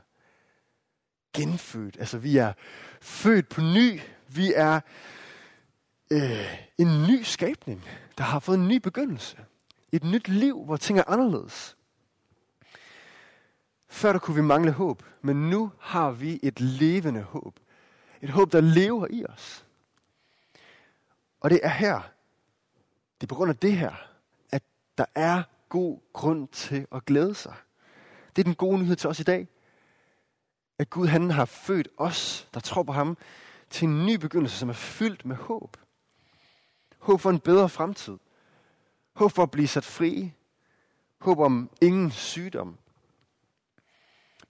Genfødt. 1.32 1.96
Altså, 1.98 2.18
vi 2.18 2.36
er 2.36 2.52
født 3.00 3.48
på 3.48 3.60
ny. 3.60 4.00
Vi 4.28 4.52
er 4.56 4.80
øh, 6.10 6.58
en 6.78 7.06
ny 7.08 7.22
skabning, 7.22 7.84
der 8.18 8.24
har 8.24 8.38
fået 8.38 8.58
en 8.58 8.68
ny 8.68 8.76
begyndelse. 8.76 9.36
Et 9.92 10.04
nyt 10.04 10.28
liv, 10.28 10.64
hvor 10.64 10.76
ting 10.76 10.98
er 10.98 11.04
anderledes. 11.06 11.76
Før 13.88 14.12
der 14.12 14.18
kunne 14.18 14.34
vi 14.34 14.42
mangle 14.42 14.72
håb, 14.72 15.02
men 15.22 15.50
nu 15.50 15.72
har 15.78 16.10
vi 16.10 16.40
et 16.42 16.60
levende 16.60 17.22
håb. 17.22 17.60
Et 18.22 18.30
håb, 18.30 18.52
der 18.52 18.60
lever 18.60 19.06
i 19.10 19.24
os. 19.24 19.66
Og 21.40 21.50
det 21.50 21.60
er 21.62 21.68
her, 21.68 22.00
det 23.20 23.26
er 23.26 23.28
på 23.28 23.34
grund 23.34 23.50
af 23.50 23.56
det 23.56 23.76
her, 23.76 23.92
at 24.50 24.62
der 24.98 25.04
er 25.14 25.42
god 25.68 25.98
grund 26.12 26.48
til 26.48 26.86
at 26.92 27.04
glæde 27.04 27.34
sig. 27.34 27.54
Det 28.36 28.42
er 28.42 28.44
den 28.44 28.54
gode 28.54 28.78
nyhed 28.78 28.96
til 28.96 29.10
os 29.10 29.20
i 29.20 29.22
dag. 29.22 29.48
At 30.78 30.90
Gud 30.90 31.06
han 31.06 31.30
har 31.30 31.44
født 31.44 31.88
os, 31.96 32.48
der 32.54 32.60
tror 32.60 32.82
på 32.82 32.92
ham, 32.92 33.18
til 33.70 33.88
en 33.88 34.06
ny 34.06 34.14
begyndelse, 34.14 34.58
som 34.58 34.68
er 34.68 34.72
fyldt 34.72 35.24
med 35.24 35.36
håb. 35.36 35.76
Håb 36.98 37.20
for 37.20 37.30
en 37.30 37.40
bedre 37.40 37.68
fremtid. 37.68 38.18
Håb 39.14 39.32
for 39.32 39.42
at 39.42 39.50
blive 39.50 39.68
sat 39.68 39.84
fri. 39.84 40.32
Håb 41.18 41.38
om 41.38 41.70
ingen 41.80 42.10
sygdom. 42.10 42.78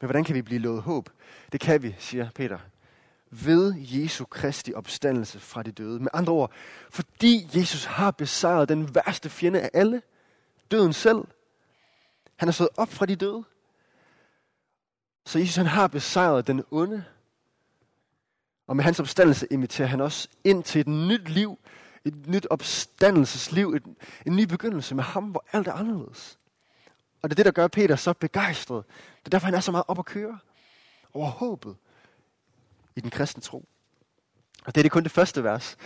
Men 0.00 0.06
hvordan 0.06 0.24
kan 0.24 0.34
vi 0.34 0.42
blive 0.42 0.60
lovet 0.60 0.82
håb? 0.82 1.10
Det 1.52 1.60
kan 1.60 1.82
vi, 1.82 1.96
siger 1.98 2.30
Peter. 2.34 2.58
Ved 3.30 3.74
Jesu 3.76 4.24
Kristi 4.24 4.74
opstandelse 4.74 5.40
fra 5.40 5.62
de 5.62 5.72
døde. 5.72 6.00
Med 6.00 6.08
andre 6.12 6.32
ord, 6.32 6.52
fordi 6.90 7.48
Jesus 7.54 7.84
har 7.84 8.10
besejret 8.10 8.68
den 8.68 8.94
værste 8.94 9.30
fjende 9.30 9.60
af 9.60 9.70
alle, 9.74 10.02
døden 10.70 10.92
selv. 10.92 11.24
Han 12.36 12.48
er 12.48 12.52
stået 12.52 12.70
op 12.76 12.92
fra 12.92 13.06
de 13.06 13.16
døde. 13.16 13.44
Så 15.26 15.38
Jesus 15.38 15.56
han 15.56 15.66
har 15.66 15.86
besejret 15.86 16.46
den 16.46 16.64
onde. 16.70 17.04
Og 18.66 18.76
med 18.76 18.84
hans 18.84 19.00
opstandelse 19.00 19.46
inviterer 19.50 19.88
han 19.88 20.00
os 20.00 20.30
ind 20.44 20.64
til 20.64 20.80
et 20.80 20.86
nyt 20.86 21.28
liv, 21.28 21.58
et 22.04 22.26
nyt 22.26 22.46
opstandelsesliv, 22.50 23.68
et, 23.68 23.82
en 24.26 24.36
ny 24.36 24.42
begyndelse 24.42 24.94
med 24.94 25.04
ham, 25.04 25.24
hvor 25.24 25.44
alt 25.52 25.68
er 25.68 25.72
anderledes. 25.72 26.38
Og 27.22 27.30
det 27.30 27.34
er 27.34 27.36
det, 27.36 27.44
der 27.44 27.52
gør 27.52 27.68
Peter 27.68 27.96
så 27.96 28.12
begejstret. 28.12 28.84
Det 29.18 29.26
er 29.26 29.30
derfor, 29.30 29.44
han 29.44 29.54
er 29.54 29.60
så 29.60 29.70
meget 29.70 29.84
op 29.88 29.98
at 29.98 30.04
køre 30.04 30.38
over 31.14 31.30
håbet 31.30 31.76
i 32.98 33.00
den 33.00 33.10
kristne 33.10 33.42
tro. 33.42 33.68
Og 34.64 34.74
det 34.74 34.80
er 34.80 34.82
det 34.82 34.92
kun 34.92 35.02
det 35.02 35.12
første 35.12 35.44
vers. 35.44 35.76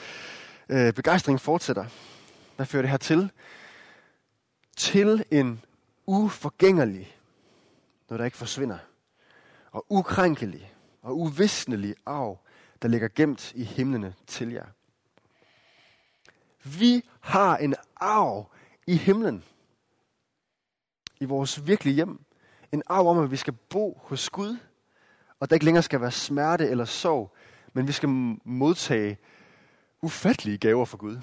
Øh, 0.68 0.92
begejstringen 0.92 1.38
fortsætter. 1.38 1.86
Hvad 2.56 2.66
fører 2.66 2.82
det 2.82 2.90
her 2.90 2.96
til? 2.96 3.30
Til 4.76 5.24
en 5.30 5.64
uforgængelig, 6.06 7.16
når 8.08 8.16
der 8.16 8.24
ikke 8.24 8.36
forsvinder, 8.36 8.78
og 9.70 9.86
ukrænkelig 9.88 10.74
og 11.02 11.18
uvisnelig 11.18 11.94
arv, 12.06 12.38
der 12.82 12.88
ligger 12.88 13.08
gemt 13.14 13.52
i 13.54 13.64
himlene 13.64 14.14
til 14.26 14.50
jer. 14.52 14.66
Vi 16.64 17.02
har 17.20 17.56
en 17.56 17.74
arv 17.96 18.50
i 18.86 18.96
himlen. 18.96 19.44
I 21.20 21.24
vores 21.24 21.66
virkelige 21.66 21.94
hjem. 21.94 22.24
En 22.72 22.82
arv 22.86 23.06
om, 23.06 23.18
at 23.18 23.30
vi 23.30 23.36
skal 23.36 23.52
bo 23.52 24.00
hos 24.04 24.30
Gud. 24.30 24.56
Og 25.42 25.50
der 25.50 25.56
ikke 25.56 25.64
længere 25.64 25.82
skal 25.82 26.00
være 26.00 26.10
smerte 26.10 26.68
eller 26.68 26.84
sorg. 26.84 27.34
Men 27.72 27.86
vi 27.86 27.92
skal 27.92 28.08
modtage 28.44 29.18
ufattelige 30.02 30.58
gaver 30.58 30.84
fra 30.84 30.96
Gud. 30.96 31.20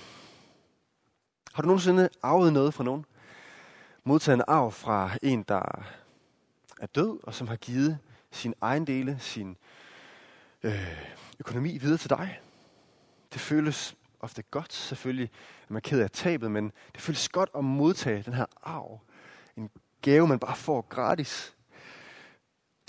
Har 1.54 1.62
du 1.62 1.68
nogensinde 1.68 2.10
arvet 2.24 2.54
noget 2.54 2.74
fra 2.74 2.84
nogen? 2.84 3.06
Modtaget 4.04 4.36
en 4.36 4.44
arv 4.48 4.72
fra 4.72 5.12
en, 5.22 5.44
der 5.44 5.86
er 6.82 6.86
død, 6.86 7.20
og 7.24 7.34
som 7.34 7.48
har 7.48 7.56
givet 7.56 7.98
sin 8.32 8.54
egen 8.62 8.88
dele, 8.88 9.18
sin 9.20 9.58
øh, 10.64 10.98
økonomi 11.40 11.78
videre 11.78 11.98
til 11.98 12.10
dig. 12.10 12.40
Det 13.34 13.42
føles 13.42 13.96
ofte 14.20 14.42
godt, 14.42 14.74
selvfølgelig, 14.74 15.30
er 15.70 15.74
man 15.74 15.82
ked 15.82 16.02
af 16.02 16.12
tabet, 16.12 16.52
men 16.52 16.72
det 16.94 17.02
føles 17.02 17.30
godt 17.30 17.50
at 17.56 17.64
modtage 17.64 18.24
den 18.24 18.34
her 18.34 18.46
arv. 18.64 19.00
En 19.56 19.70
gave, 20.02 20.28
man 20.28 20.40
bare 20.40 20.56
får 20.56 20.82
gratis. 20.82 21.56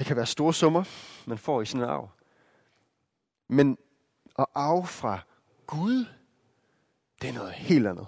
Det 0.00 0.06
kan 0.06 0.16
være 0.16 0.26
store 0.26 0.54
summer, 0.54 0.84
man 1.26 1.38
får 1.38 1.62
i 1.62 1.66
sådan 1.66 1.84
en 1.84 1.90
arv. 1.90 2.10
Men 3.48 3.78
at 4.38 4.46
arve 4.54 4.86
fra 4.86 5.20
Gud, 5.66 6.04
det 7.22 7.28
er 7.28 7.34
noget 7.34 7.52
helt 7.52 7.86
andet. 7.86 8.06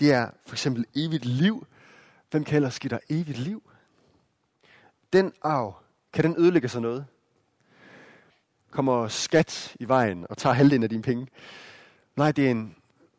Det 0.00 0.12
er 0.12 0.30
for 0.46 0.54
eksempel 0.54 0.84
evigt 0.96 1.24
liv. 1.24 1.66
Hvem 2.30 2.44
kan 2.44 2.56
ellers 2.56 2.80
give 2.80 2.88
dig 2.88 3.00
evigt 3.08 3.38
liv? 3.38 3.70
Den 5.12 5.32
arv, 5.42 5.82
kan 6.12 6.24
den 6.24 6.34
ødelægge 6.38 6.68
sig 6.68 6.80
noget? 6.80 7.06
Kommer 8.70 9.08
skat 9.08 9.76
i 9.80 9.88
vejen 9.88 10.26
og 10.30 10.38
tager 10.38 10.54
halvdelen 10.54 10.82
af 10.82 10.88
dine 10.88 11.02
penge? 11.02 11.28
Nej, 12.16 12.32
det 12.32 12.46
er 12.46 12.50
en 12.50 12.76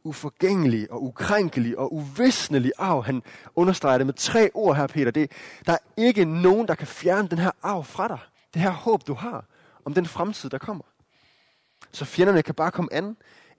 uforgængelig 0.09 0.91
og 0.91 1.03
ukrænkelig 1.03 1.77
og 1.77 1.93
uvisnelig 1.93 2.71
arv. 2.77 3.03
Han 3.03 3.23
understreger 3.55 3.97
det 3.97 4.05
med 4.05 4.13
tre 4.13 4.49
ord 4.53 4.75
her, 4.75 4.87
Peter. 4.87 5.11
Det, 5.11 5.31
der 5.65 5.73
er 5.73 5.77
ikke 5.97 6.25
nogen, 6.25 6.67
der 6.67 6.75
kan 6.75 6.87
fjerne 6.87 7.27
den 7.27 7.37
her 7.37 7.51
arv 7.61 7.83
fra 7.83 8.07
dig. 8.07 8.19
Det 8.53 8.61
her 8.61 8.71
håb, 8.71 9.07
du 9.07 9.13
har 9.13 9.45
om 9.85 9.93
den 9.93 10.05
fremtid, 10.05 10.49
der 10.49 10.57
kommer. 10.57 10.83
Så 11.91 12.05
fjenderne 12.05 12.43
kan 12.43 12.55
bare 12.55 12.71
komme 12.71 12.93
an. 12.93 13.17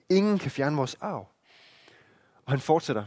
Ingen 0.08 0.38
kan 0.38 0.50
fjerne 0.50 0.76
vores 0.76 0.96
arv. 1.00 1.28
Og 2.46 2.52
han 2.52 2.60
fortsætter. 2.60 3.04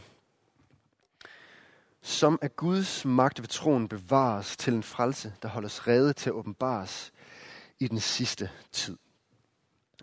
Som 2.02 2.40
at 2.42 2.56
Guds 2.56 3.06
magt 3.06 3.42
ved 3.42 3.48
troen 3.48 3.88
bevares 3.88 4.58
til 4.58 4.74
en 4.74 4.84
frelse, 4.84 5.34
der 5.42 5.48
holdes 5.48 5.88
rede 5.88 6.14
til 6.14 6.30
at 6.30 6.34
åbenbares 6.34 7.14
i 7.80 7.88
den 7.88 8.00
sidste 8.00 8.50
tid. 8.72 8.98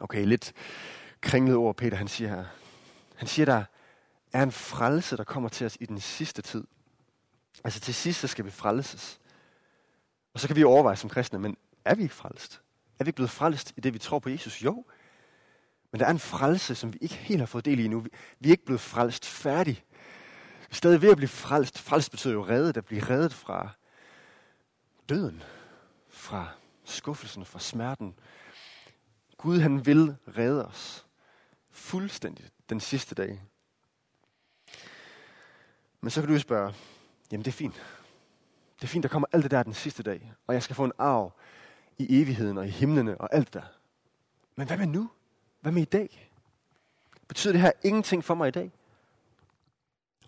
Okay, 0.00 0.24
lidt 0.24 0.52
kringlet 1.20 1.56
ord, 1.56 1.76
Peter 1.76 1.96
han 1.96 2.08
siger 2.08 2.30
her. 2.30 2.44
Han 3.20 3.28
siger, 3.28 3.46
der 3.46 3.64
er 4.32 4.42
en 4.42 4.52
frelse, 4.52 5.16
der 5.16 5.24
kommer 5.24 5.48
til 5.48 5.66
os 5.66 5.76
i 5.80 5.86
den 5.86 6.00
sidste 6.00 6.42
tid. 6.42 6.64
Altså 7.64 7.80
til 7.80 7.94
sidst, 7.94 8.20
så 8.20 8.26
skal 8.26 8.44
vi 8.44 8.50
frelses. 8.50 9.20
Og 10.34 10.40
så 10.40 10.46
kan 10.46 10.56
vi 10.56 10.64
overveje 10.64 10.96
som 10.96 11.10
kristne, 11.10 11.38
men 11.38 11.56
er 11.84 11.94
vi 11.94 12.02
ikke 12.02 12.14
frelst? 12.14 12.60
Er 12.98 13.04
vi 13.04 13.08
ikke 13.08 13.16
blevet 13.16 13.30
frelst 13.30 13.72
i 13.76 13.80
det, 13.80 13.94
vi 13.94 13.98
tror 13.98 14.18
på 14.18 14.28
Jesus? 14.28 14.64
Jo. 14.64 14.84
Men 15.92 16.00
der 16.00 16.06
er 16.06 16.10
en 16.10 16.18
frelse, 16.18 16.74
som 16.74 16.92
vi 16.92 16.98
ikke 17.00 17.14
helt 17.14 17.40
har 17.40 17.46
fået 17.46 17.64
del 17.64 17.78
i 17.78 17.84
endnu. 17.84 18.06
Vi 18.38 18.48
er 18.48 18.50
ikke 18.50 18.64
blevet 18.64 18.80
frelst 18.80 19.26
færdig. 19.26 19.84
Vi 20.58 20.70
er 20.70 20.74
stadig 20.74 21.02
ved 21.02 21.10
at 21.10 21.16
blive 21.16 21.28
frelst. 21.28 21.78
Frelst 21.78 22.10
betyder 22.10 22.34
jo 22.34 22.46
reddet, 22.46 22.76
at 22.76 22.84
blive 22.84 23.04
reddet 23.04 23.34
fra 23.34 23.68
døden, 25.08 25.42
fra 26.08 26.48
skuffelsen, 26.84 27.44
fra 27.44 27.58
smerten. 27.58 28.14
Gud 29.36 29.60
han 29.60 29.86
vil 29.86 30.16
redde 30.36 30.66
os 30.66 31.06
fuldstændigt 31.70 32.52
den 32.70 32.80
sidste 32.80 33.14
dag. 33.14 33.42
Men 36.00 36.10
så 36.10 36.20
kan 36.20 36.28
du 36.28 36.34
jo 36.34 36.40
spørge, 36.40 36.74
jamen 37.32 37.44
det 37.44 37.50
er 37.50 37.56
fint. 37.56 37.74
Det 38.76 38.84
er 38.84 38.88
fint, 38.88 39.02
der 39.02 39.08
kommer 39.08 39.28
alt 39.32 39.42
det 39.42 39.50
der 39.50 39.62
den 39.62 39.74
sidste 39.74 40.02
dag, 40.02 40.32
og 40.46 40.54
jeg 40.54 40.62
skal 40.62 40.76
få 40.76 40.84
en 40.84 40.92
arv 40.98 41.32
i 41.98 42.22
evigheden 42.22 42.58
og 42.58 42.66
i 42.66 42.70
himlene 42.70 43.20
og 43.20 43.34
alt 43.34 43.54
der. 43.54 43.62
Men 44.56 44.66
hvad 44.66 44.76
med 44.76 44.86
nu? 44.86 45.10
Hvad 45.60 45.72
med 45.72 45.82
i 45.82 45.84
dag? 45.84 46.30
Betyder 47.28 47.52
det 47.52 47.60
her 47.60 47.72
ingenting 47.82 48.24
for 48.24 48.34
mig 48.34 48.48
i 48.48 48.50
dag? 48.50 48.72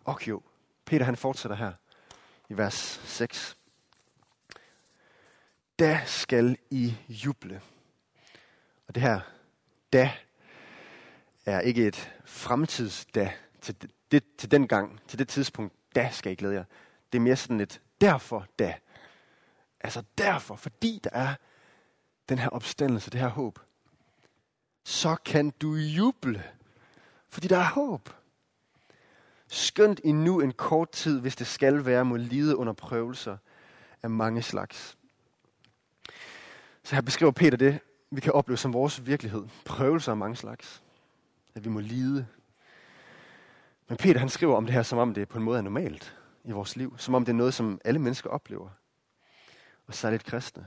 Og 0.04 0.28
jo, 0.28 0.42
Peter 0.84 1.04
han 1.04 1.16
fortsætter 1.16 1.56
her 1.56 1.72
i 2.48 2.56
vers 2.56 3.00
6. 3.04 3.56
Da 5.78 6.00
skal 6.06 6.56
I 6.70 6.96
juble. 7.08 7.62
Og 8.88 8.94
det 8.94 9.02
her, 9.02 9.20
da, 9.92 10.12
er 11.46 11.60
ikke 11.60 11.86
et 11.86 12.12
fremtidsda 12.24 13.32
til, 13.60 13.76
det, 14.10 14.24
til 14.38 14.50
den 14.50 14.68
gang, 14.68 15.00
til 15.08 15.18
det 15.18 15.28
tidspunkt, 15.28 15.74
da 15.94 16.08
skal 16.12 16.32
I 16.32 16.34
glæde 16.34 16.54
jer. 16.54 16.64
Det 17.12 17.18
er 17.18 17.22
mere 17.22 17.36
sådan 17.36 17.60
et 17.60 17.80
derfor 18.00 18.46
da. 18.58 18.74
Altså 19.80 20.02
derfor, 20.18 20.56
fordi 20.56 21.00
der 21.04 21.10
er 21.12 21.34
den 22.28 22.38
her 22.38 22.48
opstandelse, 22.48 23.10
det 23.10 23.20
her 23.20 23.28
håb, 23.28 23.58
så 24.84 25.16
kan 25.24 25.50
du 25.50 25.74
juble, 25.74 26.44
fordi 27.28 27.48
der 27.48 27.58
er 27.58 27.68
håb. 27.68 28.10
Skønt 29.48 30.00
endnu 30.04 30.40
en 30.40 30.52
kort 30.52 30.90
tid, 30.90 31.20
hvis 31.20 31.36
det 31.36 31.46
skal 31.46 31.84
være, 31.84 32.04
må 32.04 32.16
lide 32.16 32.56
under 32.56 32.72
prøvelser 32.72 33.36
af 34.02 34.10
mange 34.10 34.42
slags. 34.42 34.98
Så 36.82 36.94
her 36.94 37.02
beskriver 37.02 37.32
Peter 37.32 37.56
det, 37.56 37.78
vi 38.10 38.20
kan 38.20 38.32
opleve 38.32 38.56
som 38.56 38.72
vores 38.72 39.06
virkelighed. 39.06 39.44
Prøvelser 39.64 40.12
af 40.12 40.16
mange 40.16 40.36
slags. 40.36 40.81
At 41.54 41.64
vi 41.64 41.68
må 41.68 41.80
lide. 41.80 42.26
Men 43.88 43.96
Peter 43.98 44.20
han 44.20 44.28
skriver 44.28 44.56
om 44.56 44.66
det 44.66 44.74
her, 44.74 44.82
som 44.82 44.98
om 44.98 45.14
det 45.14 45.28
på 45.28 45.38
en 45.38 45.44
måde 45.44 45.58
er 45.58 45.62
normalt 45.62 46.18
i 46.44 46.50
vores 46.50 46.76
liv. 46.76 46.98
Som 46.98 47.14
om 47.14 47.24
det 47.24 47.32
er 47.32 47.36
noget, 47.36 47.54
som 47.54 47.80
alle 47.84 48.00
mennesker 48.00 48.30
oplever. 48.30 48.68
Og 49.86 49.94
særligt 49.94 50.24
kristne. 50.24 50.66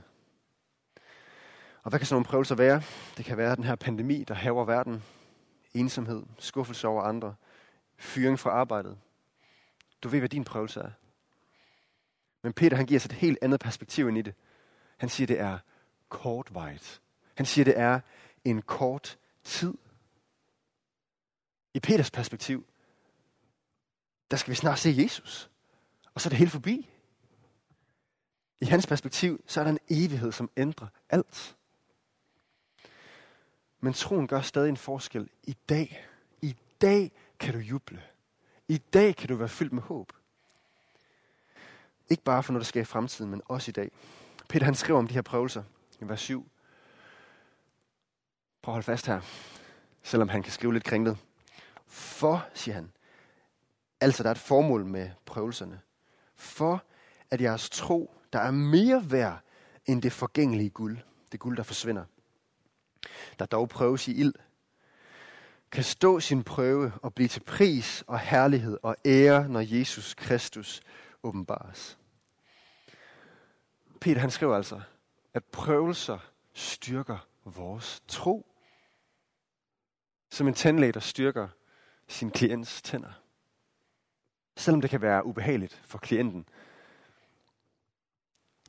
Og 1.82 1.90
hvad 1.90 1.98
kan 1.98 2.06
sådan 2.06 2.14
nogle 2.14 2.24
prøvelser 2.24 2.54
være? 2.54 2.82
Det 3.16 3.24
kan 3.24 3.36
være 3.36 3.56
den 3.56 3.64
her 3.64 3.74
pandemi, 3.74 4.24
der 4.24 4.34
haver 4.34 4.64
verden. 4.64 5.02
Ensomhed, 5.74 6.22
skuffelse 6.38 6.88
over 6.88 7.02
andre, 7.02 7.34
fyring 7.96 8.38
fra 8.38 8.50
arbejdet. 8.50 8.98
Du 10.02 10.08
ved, 10.08 10.18
hvad 10.18 10.28
din 10.28 10.44
prøvelse 10.44 10.80
er. 10.80 10.90
Men 12.42 12.52
Peter 12.52 12.76
han 12.76 12.86
giver 12.86 13.00
os 13.00 13.04
et 13.04 13.12
helt 13.12 13.38
andet 13.42 13.60
perspektiv 13.60 14.08
ind 14.08 14.18
i 14.18 14.22
det. 14.22 14.34
Han 14.96 15.08
siger, 15.08 15.26
det 15.26 15.40
er 15.40 15.58
kortvejt. 16.08 17.00
Han 17.34 17.46
siger, 17.46 17.64
det 17.64 17.78
er 17.78 18.00
en 18.44 18.62
kort 18.62 19.18
tid. 19.44 19.74
I 21.76 21.80
Peters 21.80 22.10
perspektiv, 22.10 22.66
der 24.30 24.36
skal 24.36 24.50
vi 24.50 24.56
snart 24.56 24.78
se 24.78 24.94
Jesus. 24.98 25.50
Og 26.14 26.20
så 26.20 26.28
er 26.28 26.30
det 26.30 26.38
helt 26.38 26.50
forbi. 26.50 26.90
I 28.60 28.64
hans 28.64 28.86
perspektiv, 28.86 29.44
så 29.46 29.60
er 29.60 29.64
der 29.64 29.70
en 29.70 29.78
evighed, 29.90 30.32
som 30.32 30.50
ændrer 30.56 30.86
alt. 31.10 31.56
Men 33.80 33.92
troen 33.92 34.26
gør 34.26 34.40
stadig 34.40 34.68
en 34.68 34.76
forskel 34.76 35.30
i 35.42 35.56
dag. 35.68 36.06
I 36.42 36.56
dag 36.80 37.12
kan 37.38 37.54
du 37.54 37.58
juble. 37.58 38.02
I 38.68 38.78
dag 38.78 39.16
kan 39.16 39.28
du 39.28 39.36
være 39.36 39.48
fyldt 39.48 39.72
med 39.72 39.82
håb. 39.82 40.12
Ikke 42.10 42.22
bare 42.22 42.42
for 42.42 42.52
noget, 42.52 42.64
der 42.64 42.68
sker 42.68 42.80
i 42.80 42.84
fremtiden, 42.84 43.30
men 43.30 43.42
også 43.44 43.70
i 43.70 43.72
dag. 43.72 43.90
Peter 44.48 44.64
han 44.64 44.74
skriver 44.74 44.98
om 44.98 45.06
de 45.06 45.14
her 45.14 45.22
prøvelser 45.22 45.62
i 46.00 46.08
vers 46.08 46.20
7. 46.20 46.48
Prøv 48.62 48.72
at 48.72 48.74
holde 48.74 48.86
fast 48.86 49.06
her, 49.06 49.20
selvom 50.02 50.28
han 50.28 50.42
kan 50.42 50.52
skrive 50.52 50.72
lidt 50.72 50.84
kringlet. 50.84 51.18
For, 51.86 52.48
siger 52.54 52.74
han, 52.74 52.92
altså 54.00 54.22
der 54.22 54.28
er 54.28 54.34
et 54.34 54.38
formål 54.38 54.84
med 54.84 55.10
prøvelserne. 55.26 55.80
For 56.34 56.84
at 57.30 57.40
jeres 57.40 57.70
tro, 57.70 58.14
der 58.32 58.38
er 58.38 58.50
mere 58.50 59.10
værd 59.10 59.40
end 59.86 60.02
det 60.02 60.12
forgængelige 60.12 60.70
guld, 60.70 60.98
det 61.32 61.40
guld, 61.40 61.56
der 61.56 61.62
forsvinder, 61.62 62.04
der 63.38 63.46
dog 63.46 63.68
prøves 63.68 64.08
i 64.08 64.12
ild, 64.12 64.34
kan 65.70 65.84
stå 65.84 66.20
sin 66.20 66.44
prøve 66.44 66.92
og 67.02 67.14
blive 67.14 67.28
til 67.28 67.40
pris 67.40 68.04
og 68.06 68.18
herlighed 68.18 68.78
og 68.82 68.96
ære, 69.04 69.48
når 69.48 69.60
Jesus 69.60 70.14
Kristus 70.14 70.80
åbenbares. 71.22 71.98
Peter 74.00 74.20
han 74.20 74.30
skriver 74.30 74.56
altså, 74.56 74.80
at 75.34 75.44
prøvelser 75.44 76.18
styrker 76.52 77.28
vores 77.44 78.02
tro. 78.08 78.46
Som 80.30 80.48
en 80.48 80.54
tandlæge, 80.54 80.92
der 80.92 81.00
styrker 81.00 81.48
sin 82.08 82.30
klients 82.30 82.82
tænder. 82.82 83.22
Selvom 84.56 84.80
det 84.80 84.90
kan 84.90 85.02
være 85.02 85.26
ubehageligt 85.26 85.82
for 85.84 85.98
klienten. 85.98 86.48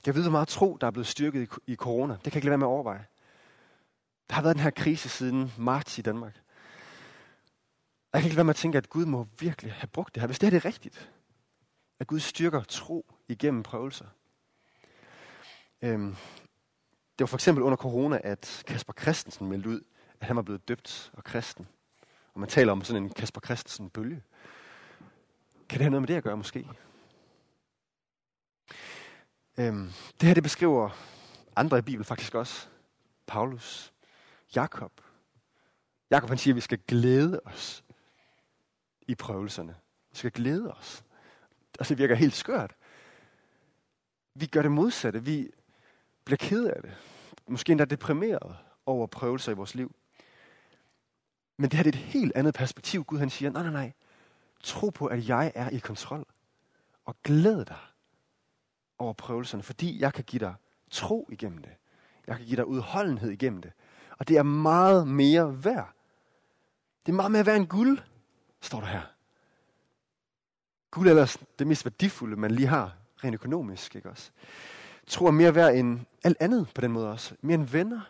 Jeg 0.05 0.15
ved, 0.15 0.21
hvor 0.21 0.31
meget 0.31 0.47
tro, 0.47 0.77
der 0.81 0.87
er 0.87 0.91
blevet 0.91 1.07
styrket 1.07 1.49
i 1.67 1.75
corona. 1.75 2.13
Det 2.13 2.23
kan 2.23 2.31
jeg 2.31 2.35
ikke 2.35 2.45
lade 2.45 2.51
være 2.51 2.57
med 2.57 2.67
at 2.67 2.71
overveje. 2.71 3.05
Der 4.29 4.35
har 4.35 4.41
været 4.41 4.55
den 4.55 4.63
her 4.63 4.69
krise 4.69 5.09
siden 5.09 5.53
marts 5.57 5.97
i 5.97 6.01
Danmark. 6.01 6.35
Jeg 8.13 8.21
kan 8.21 8.27
ikke 8.27 8.33
lade 8.33 8.37
være 8.37 8.43
med 8.43 8.53
at 8.53 8.55
tænke, 8.55 8.77
at 8.77 8.89
Gud 8.89 9.05
må 9.05 9.27
virkelig 9.39 9.73
have 9.73 9.87
brugt 9.87 10.15
det 10.15 10.21
her. 10.21 10.27
Hvis 10.27 10.39
det 10.39 10.51
her 10.51 10.59
er 10.59 10.65
rigtigt, 10.65 11.11
at 11.99 12.07
Gud 12.07 12.19
styrker 12.19 12.63
tro 12.63 13.13
igennem 13.27 13.63
prøvelser. 13.63 14.05
Øhm, 15.81 16.15
det 17.19 17.19
var 17.19 17.25
for 17.25 17.37
eksempel 17.37 17.63
under 17.63 17.77
corona, 17.77 18.19
at 18.23 18.63
Kasper 18.67 18.93
Christensen 18.93 19.47
meldte 19.47 19.69
ud, 19.69 19.81
at 20.19 20.27
han 20.27 20.35
var 20.35 20.41
blevet 20.41 20.67
døbt 20.67 21.11
og 21.13 21.23
kristen. 21.23 21.67
Og 22.37 22.41
man 22.41 22.49
taler 22.49 22.71
om 22.71 22.83
sådan 22.83 23.03
en 23.03 23.09
Kasper 23.09 23.41
Christensen-bølge. 23.41 24.23
Kan 25.69 25.77
det 25.77 25.81
have 25.81 25.89
noget 25.89 26.01
med 26.01 26.07
det 26.07 26.15
at 26.15 26.23
gøre 26.23 26.37
måske? 26.37 26.67
Øhm, 29.57 29.91
det 30.21 30.27
her 30.27 30.33
det 30.33 30.43
beskriver 30.43 30.89
andre 31.55 31.77
i 31.77 31.81
Bibelen 31.81 32.05
faktisk 32.05 32.35
også. 32.35 32.67
Paulus, 33.27 33.93
Jakob. 34.55 34.91
Jakob 36.11 36.29
han 36.29 36.37
siger, 36.37 36.53
at 36.53 36.55
vi 36.55 36.61
skal 36.61 36.79
glæde 36.87 37.41
os 37.45 37.83
i 39.07 39.15
prøvelserne. 39.15 39.75
Vi 40.11 40.17
skal 40.17 40.31
glæde 40.31 40.73
os. 40.73 41.03
Altså, 41.79 41.93
det 41.93 41.97
virker 41.97 42.15
helt 42.15 42.35
skørt. 42.35 42.75
Vi 44.33 44.45
gør 44.45 44.61
det 44.61 44.71
modsatte. 44.71 45.23
Vi 45.23 45.49
bliver 46.25 46.37
ked 46.37 46.65
af 46.65 46.81
det. 46.81 46.97
Måske 47.47 47.71
endda 47.71 47.85
deprimeret 47.85 48.57
over 48.85 49.07
prøvelser 49.07 49.51
i 49.51 49.55
vores 49.55 49.75
liv. 49.75 49.95
Men 51.57 51.69
det 51.69 51.77
her 51.77 51.83
det 51.83 51.95
er 51.95 51.99
et 51.99 52.05
helt 52.05 52.31
andet 52.35 52.53
perspektiv. 52.53 53.03
Gud 53.03 53.19
han 53.19 53.29
siger, 53.29 53.51
nej, 53.51 53.63
nej, 53.63 53.71
nej. 53.71 53.93
Tro 54.63 54.89
på, 54.89 55.05
at 55.05 55.27
jeg 55.27 55.51
er 55.55 55.69
i 55.69 55.77
kontrol. 55.77 56.25
Og 57.05 57.15
glæd 57.23 57.65
dig 57.65 57.79
over 58.97 59.13
prøvelserne, 59.13 59.63
fordi 59.63 59.99
jeg 60.01 60.13
kan 60.13 60.23
give 60.23 60.39
dig 60.39 60.55
tro 60.91 61.29
igennem 61.31 61.57
det. 61.57 61.71
Jeg 62.27 62.37
kan 62.37 62.45
give 62.45 62.55
dig 62.55 62.67
udholdenhed 62.67 63.31
igennem 63.31 63.61
det. 63.61 63.71
Og 64.17 64.27
det 64.27 64.37
er 64.37 64.43
meget 64.43 65.07
mere 65.07 65.63
værd. 65.63 65.93
Det 67.05 67.11
er 67.11 67.15
meget 67.15 67.31
mere 67.31 67.45
værd 67.45 67.57
end 67.57 67.67
guld, 67.67 67.99
står 68.61 68.79
der 68.79 68.87
her. 68.87 69.01
Guld 70.91 71.07
er 71.07 71.11
ellers 71.11 71.37
det 71.59 71.67
mest 71.67 71.85
værdifulde, 71.85 72.35
man 72.35 72.51
lige 72.51 72.67
har, 72.67 72.95
rent 73.23 73.33
økonomisk, 73.33 73.95
ikke 73.95 74.09
også? 74.09 74.31
Tro 75.07 75.25
er 75.25 75.31
mere 75.31 75.55
værd 75.55 75.75
end 75.75 75.99
alt 76.23 76.37
andet 76.39 76.71
på 76.75 76.81
den 76.81 76.91
måde 76.91 77.11
også. 77.11 77.35
Mere 77.41 77.55
end 77.55 77.67
venner. 77.67 78.01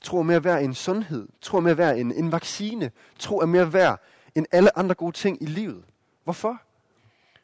Tro 0.00 0.18
er 0.18 0.22
mere 0.22 0.44
værd 0.44 0.62
end 0.62 0.74
sundhed. 0.74 1.28
Tro 1.40 1.56
er 1.56 1.60
mere 1.60 1.78
værd 1.78 1.96
end 1.96 2.12
en 2.12 2.32
vaccine. 2.32 2.90
Tro 3.18 3.38
er 3.38 3.46
mere 3.46 3.72
værd 3.72 4.00
end 4.34 4.46
alle 4.50 4.78
andre 4.78 4.94
gode 4.94 5.12
ting 5.12 5.42
i 5.42 5.46
livet. 5.46 5.84
Hvorfor? 6.24 6.62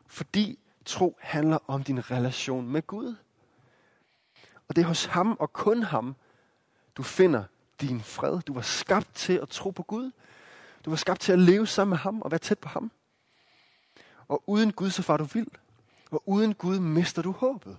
Fordi 0.06 0.58
tro 0.84 1.16
handler 1.20 1.58
om 1.66 1.84
din 1.84 2.10
relation 2.10 2.68
med 2.68 2.86
Gud. 2.86 3.14
Og 4.68 4.76
det 4.76 4.82
er 4.82 4.86
hos 4.86 5.04
ham 5.04 5.36
og 5.40 5.52
kun 5.52 5.82
ham, 5.82 6.16
du 6.96 7.02
finder 7.02 7.44
din 7.80 8.00
fred. 8.00 8.40
Du 8.40 8.54
var 8.54 8.62
skabt 8.62 9.14
til 9.14 9.32
at 9.32 9.48
tro 9.48 9.70
på 9.70 9.82
Gud. 9.82 10.10
Du 10.84 10.90
var 10.90 10.96
skabt 10.96 11.20
til 11.20 11.32
at 11.32 11.38
leve 11.38 11.66
sammen 11.66 11.90
med 11.90 11.98
ham 11.98 12.22
og 12.22 12.30
være 12.30 12.38
tæt 12.38 12.58
på 12.58 12.68
ham. 12.68 12.90
Og 14.28 14.42
uden 14.46 14.72
Gud, 14.72 14.90
så 14.90 15.02
far 15.02 15.16
du 15.16 15.24
vild. 15.24 15.46
Og 16.10 16.22
uden 16.26 16.54
Gud 16.54 16.78
mister 16.78 17.22
du 17.22 17.32
håbet. 17.32 17.78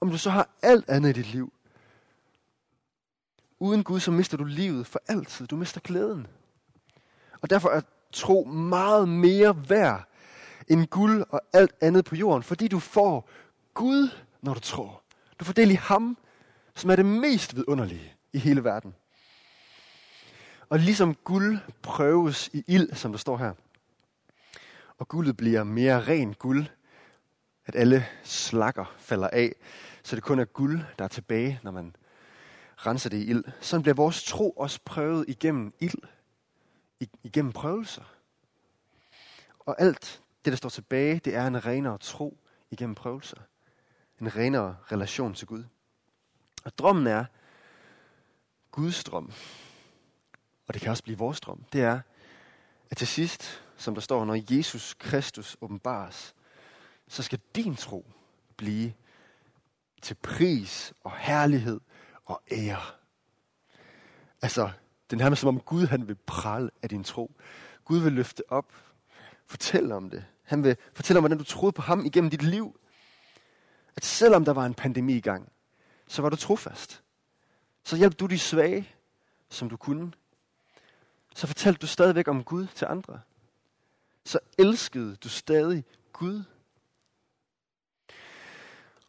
Om 0.00 0.10
du 0.10 0.18
så 0.18 0.30
har 0.30 0.48
alt 0.62 0.88
andet 0.88 1.10
i 1.10 1.12
dit 1.12 1.32
liv. 1.32 1.52
Uden 3.60 3.84
Gud, 3.84 4.00
så 4.00 4.10
mister 4.10 4.36
du 4.36 4.44
livet 4.44 4.86
for 4.86 5.00
altid. 5.08 5.46
Du 5.46 5.56
mister 5.56 5.80
glæden. 5.80 6.26
Og 7.40 7.50
derfor 7.50 7.68
er 7.68 7.80
tro 8.12 8.44
meget 8.44 9.08
mere 9.08 9.68
værd 9.68 10.08
end 10.68 10.86
guld 10.86 11.24
og 11.30 11.40
alt 11.52 11.74
andet 11.80 12.04
på 12.04 12.16
jorden. 12.16 12.42
Fordi 12.42 12.68
du 12.68 12.78
får 12.78 13.30
Gud, 13.74 14.08
når 14.42 14.54
du 14.54 14.60
tror. 14.60 15.02
Du 15.40 15.44
får 15.44 15.52
del 15.52 15.70
i 15.70 15.74
ham, 15.74 16.16
som 16.74 16.90
er 16.90 16.96
det 16.96 17.06
mest 17.06 17.56
vidunderlige 17.56 18.14
i 18.32 18.38
hele 18.38 18.64
verden. 18.64 18.94
Og 20.68 20.78
ligesom 20.78 21.14
guld 21.14 21.58
prøves 21.82 22.50
i 22.52 22.64
ild, 22.66 22.94
som 22.94 23.12
der 23.12 23.18
står 23.18 23.36
her, 23.36 23.52
og 24.98 25.08
guldet 25.08 25.36
bliver 25.36 25.64
mere 25.64 26.00
ren 26.08 26.34
guld, 26.34 26.66
at 27.66 27.76
alle 27.76 28.06
slakker 28.24 28.94
falder 28.98 29.28
af, 29.32 29.52
så 30.02 30.16
det 30.16 30.22
kun 30.22 30.38
er 30.38 30.44
guld, 30.44 30.80
der 30.98 31.04
er 31.04 31.08
tilbage, 31.08 31.60
når 31.62 31.70
man 31.70 31.96
renser 32.86 33.10
det 33.10 33.16
i 33.16 33.30
ild. 33.30 33.44
Sådan 33.60 33.82
bliver 33.82 33.94
vores 33.94 34.24
tro 34.24 34.50
også 34.50 34.80
prøvet 34.84 35.24
igennem 35.28 35.74
ild, 35.80 36.02
igennem 37.22 37.52
prøvelser. 37.52 38.14
Og 39.58 39.80
alt 39.80 40.22
det, 40.44 40.50
der 40.50 40.56
står 40.56 40.68
tilbage, 40.68 41.18
det 41.18 41.34
er 41.34 41.46
en 41.46 41.66
renere 41.66 41.98
tro 41.98 42.38
igennem 42.70 42.94
prøvelser. 42.94 43.36
En 44.20 44.36
renere 44.36 44.76
relation 44.92 45.34
til 45.34 45.46
Gud. 45.46 45.64
Og 46.64 46.78
drømmen 46.78 47.06
er, 47.06 47.24
Guds 48.70 49.04
drøm, 49.04 49.32
og 50.66 50.74
det 50.74 50.82
kan 50.82 50.90
også 50.90 51.02
blive 51.02 51.18
vores 51.18 51.40
drøm, 51.40 51.64
det 51.72 51.82
er, 51.82 52.00
at 52.90 52.96
til 52.96 53.06
sidst, 53.06 53.62
som 53.76 53.94
der 53.94 54.00
står, 54.00 54.24
når 54.24 54.54
Jesus 54.56 54.94
Kristus 54.94 55.56
åbenbares, 55.60 56.34
så 57.08 57.22
skal 57.22 57.40
din 57.54 57.76
tro 57.76 58.12
blive 58.56 58.92
til 60.02 60.14
pris 60.14 60.92
og 61.04 61.12
herlighed 61.16 61.80
og 62.30 62.42
ære. 62.50 62.80
Altså, 64.42 64.70
det 65.10 65.16
er 65.16 65.22
nærmest 65.22 65.40
som 65.40 65.48
om 65.48 65.60
Gud 65.60 65.86
han 65.86 66.08
vil 66.08 66.16
prale 66.26 66.70
af 66.82 66.88
din 66.88 67.04
tro. 67.04 67.36
Gud 67.84 67.98
vil 67.98 68.12
løfte 68.12 68.42
op, 68.48 68.72
fortælle 69.46 69.94
om 69.94 70.10
det. 70.10 70.24
Han 70.42 70.64
vil 70.64 70.76
fortælle 70.92 71.18
om, 71.18 71.22
hvordan 71.22 71.38
du 71.38 71.44
troede 71.44 71.72
på 71.72 71.82
ham 71.82 72.04
igennem 72.04 72.30
dit 72.30 72.42
liv. 72.42 72.80
At 73.96 74.04
selvom 74.04 74.44
der 74.44 74.52
var 74.52 74.66
en 74.66 74.74
pandemi 74.74 75.16
i 75.16 75.20
gang, 75.20 75.52
så 76.06 76.22
var 76.22 76.28
du 76.28 76.36
trofast. 76.36 77.02
Så 77.84 77.96
hjalp 77.96 78.20
du 78.20 78.26
de 78.26 78.38
svage, 78.38 78.88
som 79.48 79.70
du 79.70 79.76
kunne. 79.76 80.12
Så 81.34 81.46
fortalte 81.46 81.78
du 81.78 81.86
stadigvæk 81.86 82.28
om 82.28 82.44
Gud 82.44 82.66
til 82.66 82.84
andre. 82.84 83.20
Så 84.24 84.38
elskede 84.58 85.16
du 85.16 85.28
stadig 85.28 85.84
Gud. 86.12 86.42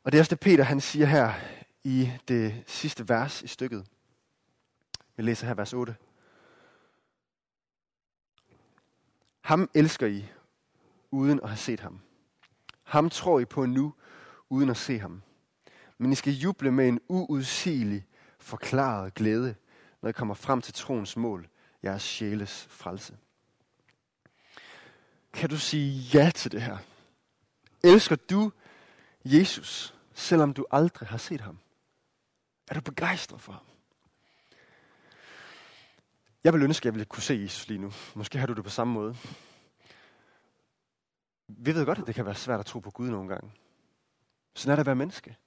Og 0.04 0.12
det 0.12 0.18
er 0.18 0.22
også 0.22 0.30
det, 0.30 0.40
Peter 0.40 0.64
han 0.64 0.82
siger 0.82 1.06
her 1.06 1.34
i 1.84 2.12
det 2.28 2.64
sidste 2.68 3.10
vers 3.10 3.42
i 3.42 3.48
stykket. 3.48 3.88
Vi 5.16 5.24
læser 5.24 5.48
her 5.48 5.54
vers 5.54 5.74
8. 5.74 5.96
Ham 9.42 9.70
elsker 9.74 10.08
I, 10.08 10.26
uden 11.12 11.40
at 11.40 11.50
have 11.50 11.58
set 11.58 11.80
ham. 11.80 12.00
Ham 12.84 13.10
tror 13.10 13.40
I 13.40 13.46
på 13.46 13.66
nu, 13.66 13.94
uden 14.50 14.70
at 14.70 14.78
se 14.78 15.00
ham. 15.00 15.22
Men 15.98 16.12
I 16.12 16.16
skal 16.16 16.34
juble 16.34 16.72
med 16.72 16.88
en 16.88 17.00
uudsigelig, 17.08 18.06
forklaret 18.40 19.14
glæde, 19.14 19.56
når 20.02 20.10
I 20.10 20.12
kommer 20.12 20.34
frem 20.34 20.62
til 20.62 20.74
troens 20.74 21.18
mål, 21.18 21.50
jeres 21.84 22.04
sjæles 22.04 22.68
frelse. 22.70 23.18
Kan 25.34 25.50
du 25.50 25.58
sige 25.58 25.92
ja 26.14 26.32
til 26.36 26.52
det 26.52 26.62
her? 26.62 26.78
Elsker 27.84 28.16
du 28.16 28.52
Jesus, 29.26 29.96
selvom 30.14 30.54
du 30.54 30.66
aldrig 30.72 31.10
har 31.10 31.18
set 31.18 31.42
ham? 31.42 31.60
Er 32.72 32.76
du 32.76 32.82
begejstret 32.82 33.42
for 33.42 33.52
ham? 33.52 33.62
Jeg 36.44 36.54
vil 36.54 36.64
ønske, 36.64 36.82
at 36.82 36.86
jeg 36.86 36.94
ville 36.94 37.06
kunne 37.06 37.24
se 37.24 37.34
Jesus 37.34 37.68
lige 37.68 37.78
nu. 37.78 37.92
Måske 38.16 38.38
har 38.38 38.48
du 38.48 38.54
det 38.54 38.64
på 38.64 38.70
samme 38.70 38.94
måde. 38.94 39.16
Vi 41.48 41.76
ved 41.76 41.86
godt, 41.86 42.00
at 42.00 42.08
det 42.08 42.16
kan 42.16 42.26
være 42.26 42.36
svært 42.36 42.60
at 42.60 42.66
tro 42.66 42.80
på 42.80 42.92
Gud 42.92 43.10
nogle 43.10 43.30
gange. 43.30 43.52
Sådan 44.54 44.72
er 44.72 44.76
det 44.76 44.80
at 44.80 44.86
være 44.86 44.96
menneske. 44.96 45.38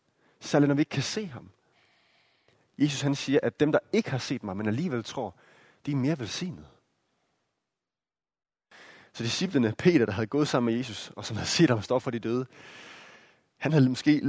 Særligt 0.41 0.69
når 0.69 0.75
vi 0.75 0.81
ikke 0.81 0.91
kan 0.91 1.03
se 1.03 1.27
ham. 1.27 1.51
Jesus 2.79 3.01
han 3.01 3.15
siger, 3.15 3.41
at 3.43 3.61
dem, 3.61 3.73
der 3.73 3.79
ikke 3.93 4.11
har 4.11 4.19
set 4.19 4.43
mig, 4.43 4.57
men 4.57 4.67
alligevel 4.67 5.05
tror, 5.05 5.35
de 5.87 5.93
er 5.93 5.97
mere 5.97 6.19
velsignede. 6.19 6.67
Så 9.13 9.23
disciplene, 9.23 9.75
Peter, 9.79 10.07
der 10.07 10.13
havde 10.13 10.27
gået 10.27 10.49
sammen 10.49 10.73
med 10.73 10.79
Jesus, 10.79 11.13
og 11.17 11.25
som 11.25 11.37
havde 11.37 11.49
set 11.49 11.71
ham 11.71 11.83
stå 11.83 11.99
for 11.99 12.11
de 12.11 12.19
døde, 12.19 12.47
han 13.57 13.73
havde 13.73 13.89
måske 13.89 14.21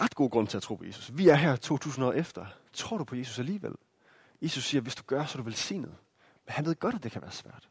ret 0.00 0.14
god 0.14 0.30
grund 0.30 0.48
til 0.48 0.56
at 0.56 0.62
tro 0.62 0.74
på 0.74 0.84
Jesus. 0.84 1.10
Vi 1.14 1.28
er 1.28 1.34
her 1.34 1.56
2000 1.56 2.04
år 2.04 2.12
efter. 2.12 2.46
Tror 2.72 2.98
du 2.98 3.04
på 3.04 3.16
Jesus 3.16 3.38
alligevel? 3.38 3.74
Jesus 4.42 4.64
siger, 4.64 4.80
hvis 4.80 4.94
du 4.94 5.02
gør, 5.06 5.24
så 5.26 5.38
er 5.38 5.42
du 5.42 5.44
velsignet. 5.44 5.96
Men 6.46 6.52
han 6.52 6.64
ved 6.64 6.74
godt, 6.74 6.94
at 6.94 7.02
det 7.02 7.12
kan 7.12 7.22
være 7.22 7.32
svært. 7.32 7.68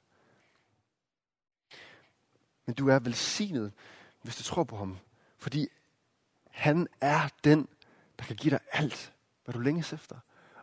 Men 2.65 2.75
du 2.75 2.89
er 2.89 2.99
velsignet, 2.99 3.71
hvis 4.21 4.35
du 4.35 4.43
tror 4.43 4.63
på 4.63 4.77
ham. 4.77 4.97
Fordi 5.37 5.67
han 6.51 6.87
er 7.01 7.29
den, 7.43 7.67
der 8.19 8.25
kan 8.25 8.35
give 8.35 8.51
dig 8.51 8.59
alt, 8.71 9.13
hvad 9.43 9.53
du 9.53 9.59
længes 9.59 9.93
efter. 9.93 10.19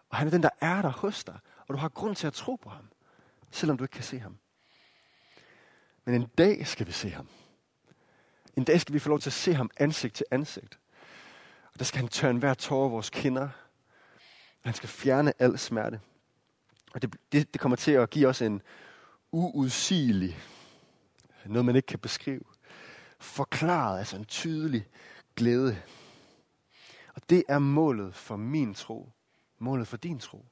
Og 0.09 0.17
han 0.17 0.27
er 0.27 0.31
den, 0.31 0.43
der 0.43 0.51
er 0.61 0.83
der 0.83 0.89
hos 0.89 1.25
dig. 1.25 1.39
Og 1.67 1.75
du 1.75 1.79
har 1.79 1.89
grund 1.89 2.17
til 2.17 2.27
at 2.27 2.33
tro 2.33 2.55
på 2.55 2.71
ham, 2.71 2.89
selvom 3.51 3.77
du 3.79 3.85
ikke 3.85 3.93
kan 3.93 4.05
se 4.05 4.19
ham. 4.19 4.39
Men 6.05 6.15
en 6.15 6.27
dag 6.39 6.67
skal 6.67 6.87
vi 6.87 6.93
se 6.93 7.11
ham. 7.11 7.29
En 8.57 8.65
dag 8.65 8.81
skal 8.81 8.95
vi 8.95 8.99
få 8.99 9.09
lov 9.09 9.19
til 9.19 9.31
at 9.31 9.35
se 9.35 9.55
ham 9.55 9.71
ansigt 9.77 10.15
til 10.15 10.27
ansigt. 10.31 10.79
Og 11.73 11.79
der 11.79 11.85
skal 11.85 12.01
han 12.01 12.09
tørne 12.09 12.39
hver 12.39 12.55
tårer 12.55 12.89
vores 12.89 13.11
kinder. 13.11 13.49
Han 14.61 14.75
skal 14.75 14.89
fjerne 14.89 15.33
al 15.39 15.59
smerte. 15.59 16.01
Og 16.95 17.03
det, 17.03 17.17
det, 17.33 17.53
det 17.53 17.61
kommer 17.61 17.77
til 17.77 17.93
at 17.93 18.11
give 18.11 18.29
os 18.29 18.43
en 18.43 18.63
uudsigelig, 19.33 20.39
noget 21.45 21.65
man 21.65 21.77
ikke 21.77 21.87
kan 21.87 21.99
beskrive, 21.99 22.45
forklaret, 23.19 23.99
altså 23.99 24.17
en 24.17 24.25
tydelig 24.25 24.87
glæde. 25.37 25.83
Og 27.15 27.23
det 27.31 27.45
er 27.49 27.59
målet 27.59 28.15
for 28.15 28.37
min 28.37 28.75
tro. 28.75 29.13
Målet 29.59 29.89
for 29.89 29.97
din 29.97 30.19
tro. 30.19 30.45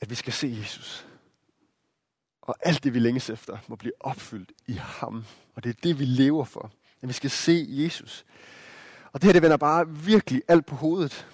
At 0.00 0.10
vi 0.10 0.14
skal 0.14 0.32
se 0.32 0.56
Jesus. 0.60 1.06
Og 2.42 2.56
alt 2.60 2.84
det, 2.84 2.94
vi 2.94 2.98
længes 2.98 3.30
efter, 3.30 3.58
må 3.68 3.76
blive 3.76 3.92
opfyldt 4.00 4.52
i 4.66 4.72
ham. 4.72 5.24
Og 5.54 5.64
det 5.64 5.70
er 5.70 5.80
det, 5.82 5.98
vi 5.98 6.04
lever 6.04 6.44
for. 6.44 6.72
At 7.02 7.08
vi 7.08 7.12
skal 7.12 7.30
se 7.30 7.66
Jesus. 7.68 8.24
Og 9.12 9.22
det 9.22 9.28
her, 9.28 9.32
det 9.32 9.42
vender 9.42 9.56
bare 9.56 9.88
virkelig 9.88 10.42
alt 10.48 10.66
på 10.66 10.74
hovedet. 10.74 11.28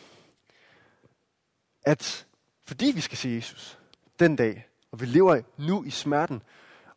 At 1.83 2.27
fordi 2.65 2.93
vi 2.95 3.01
skal 3.01 3.19
se 3.19 3.29
Jesus 3.29 3.79
den 4.19 4.37
dag, 4.37 4.69
og 4.91 5.01
vi 5.01 5.07
lever 5.07 5.43
nu 5.57 5.85
i 5.85 5.91
smerten, 5.91 6.43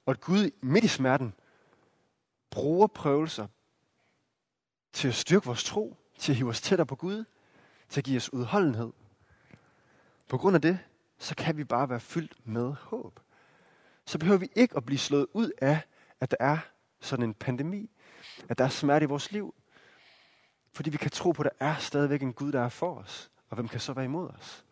og 0.05 0.11
at 0.11 0.21
Gud 0.21 0.51
midt 0.61 0.83
i 0.83 0.87
smerten 0.87 1.33
bruger 2.49 2.87
prøvelser 2.87 3.47
til 4.93 5.07
at 5.07 5.15
styrke 5.15 5.45
vores 5.45 5.63
tro, 5.63 5.97
til 6.17 6.31
at 6.31 6.35
hive 6.35 6.49
os 6.49 6.61
tættere 6.61 6.85
på 6.85 6.95
Gud, 6.95 7.23
til 7.89 7.99
at 7.99 8.05
give 8.05 8.17
os 8.17 8.33
udholdenhed. 8.33 8.91
På 10.27 10.37
grund 10.37 10.55
af 10.55 10.61
det, 10.61 10.79
så 11.17 11.35
kan 11.35 11.57
vi 11.57 11.63
bare 11.63 11.89
være 11.89 11.99
fyldt 11.99 12.47
med 12.47 12.73
håb. 12.79 13.19
Så 14.05 14.17
behøver 14.17 14.39
vi 14.39 14.49
ikke 14.55 14.77
at 14.77 14.85
blive 14.85 14.99
slået 14.99 15.27
ud 15.33 15.51
af, 15.61 15.79
at 16.19 16.31
der 16.31 16.37
er 16.39 16.57
sådan 17.01 17.25
en 17.25 17.33
pandemi, 17.33 17.89
at 18.49 18.57
der 18.57 18.63
er 18.63 18.69
smerte 18.69 19.03
i 19.03 19.07
vores 19.07 19.31
liv. 19.31 19.55
Fordi 20.73 20.89
vi 20.89 20.97
kan 20.97 21.11
tro 21.11 21.31
på, 21.31 21.43
at 21.43 21.51
der 21.59 21.65
er 21.65 21.75
stadigvæk 21.75 22.21
en 22.21 22.33
Gud, 22.33 22.51
der 22.51 22.61
er 22.61 22.69
for 22.69 22.95
os. 22.95 23.31
Og 23.49 23.55
hvem 23.55 23.67
kan 23.67 23.79
så 23.79 23.93
være 23.93 24.05
imod 24.05 24.29
os? 24.29 24.65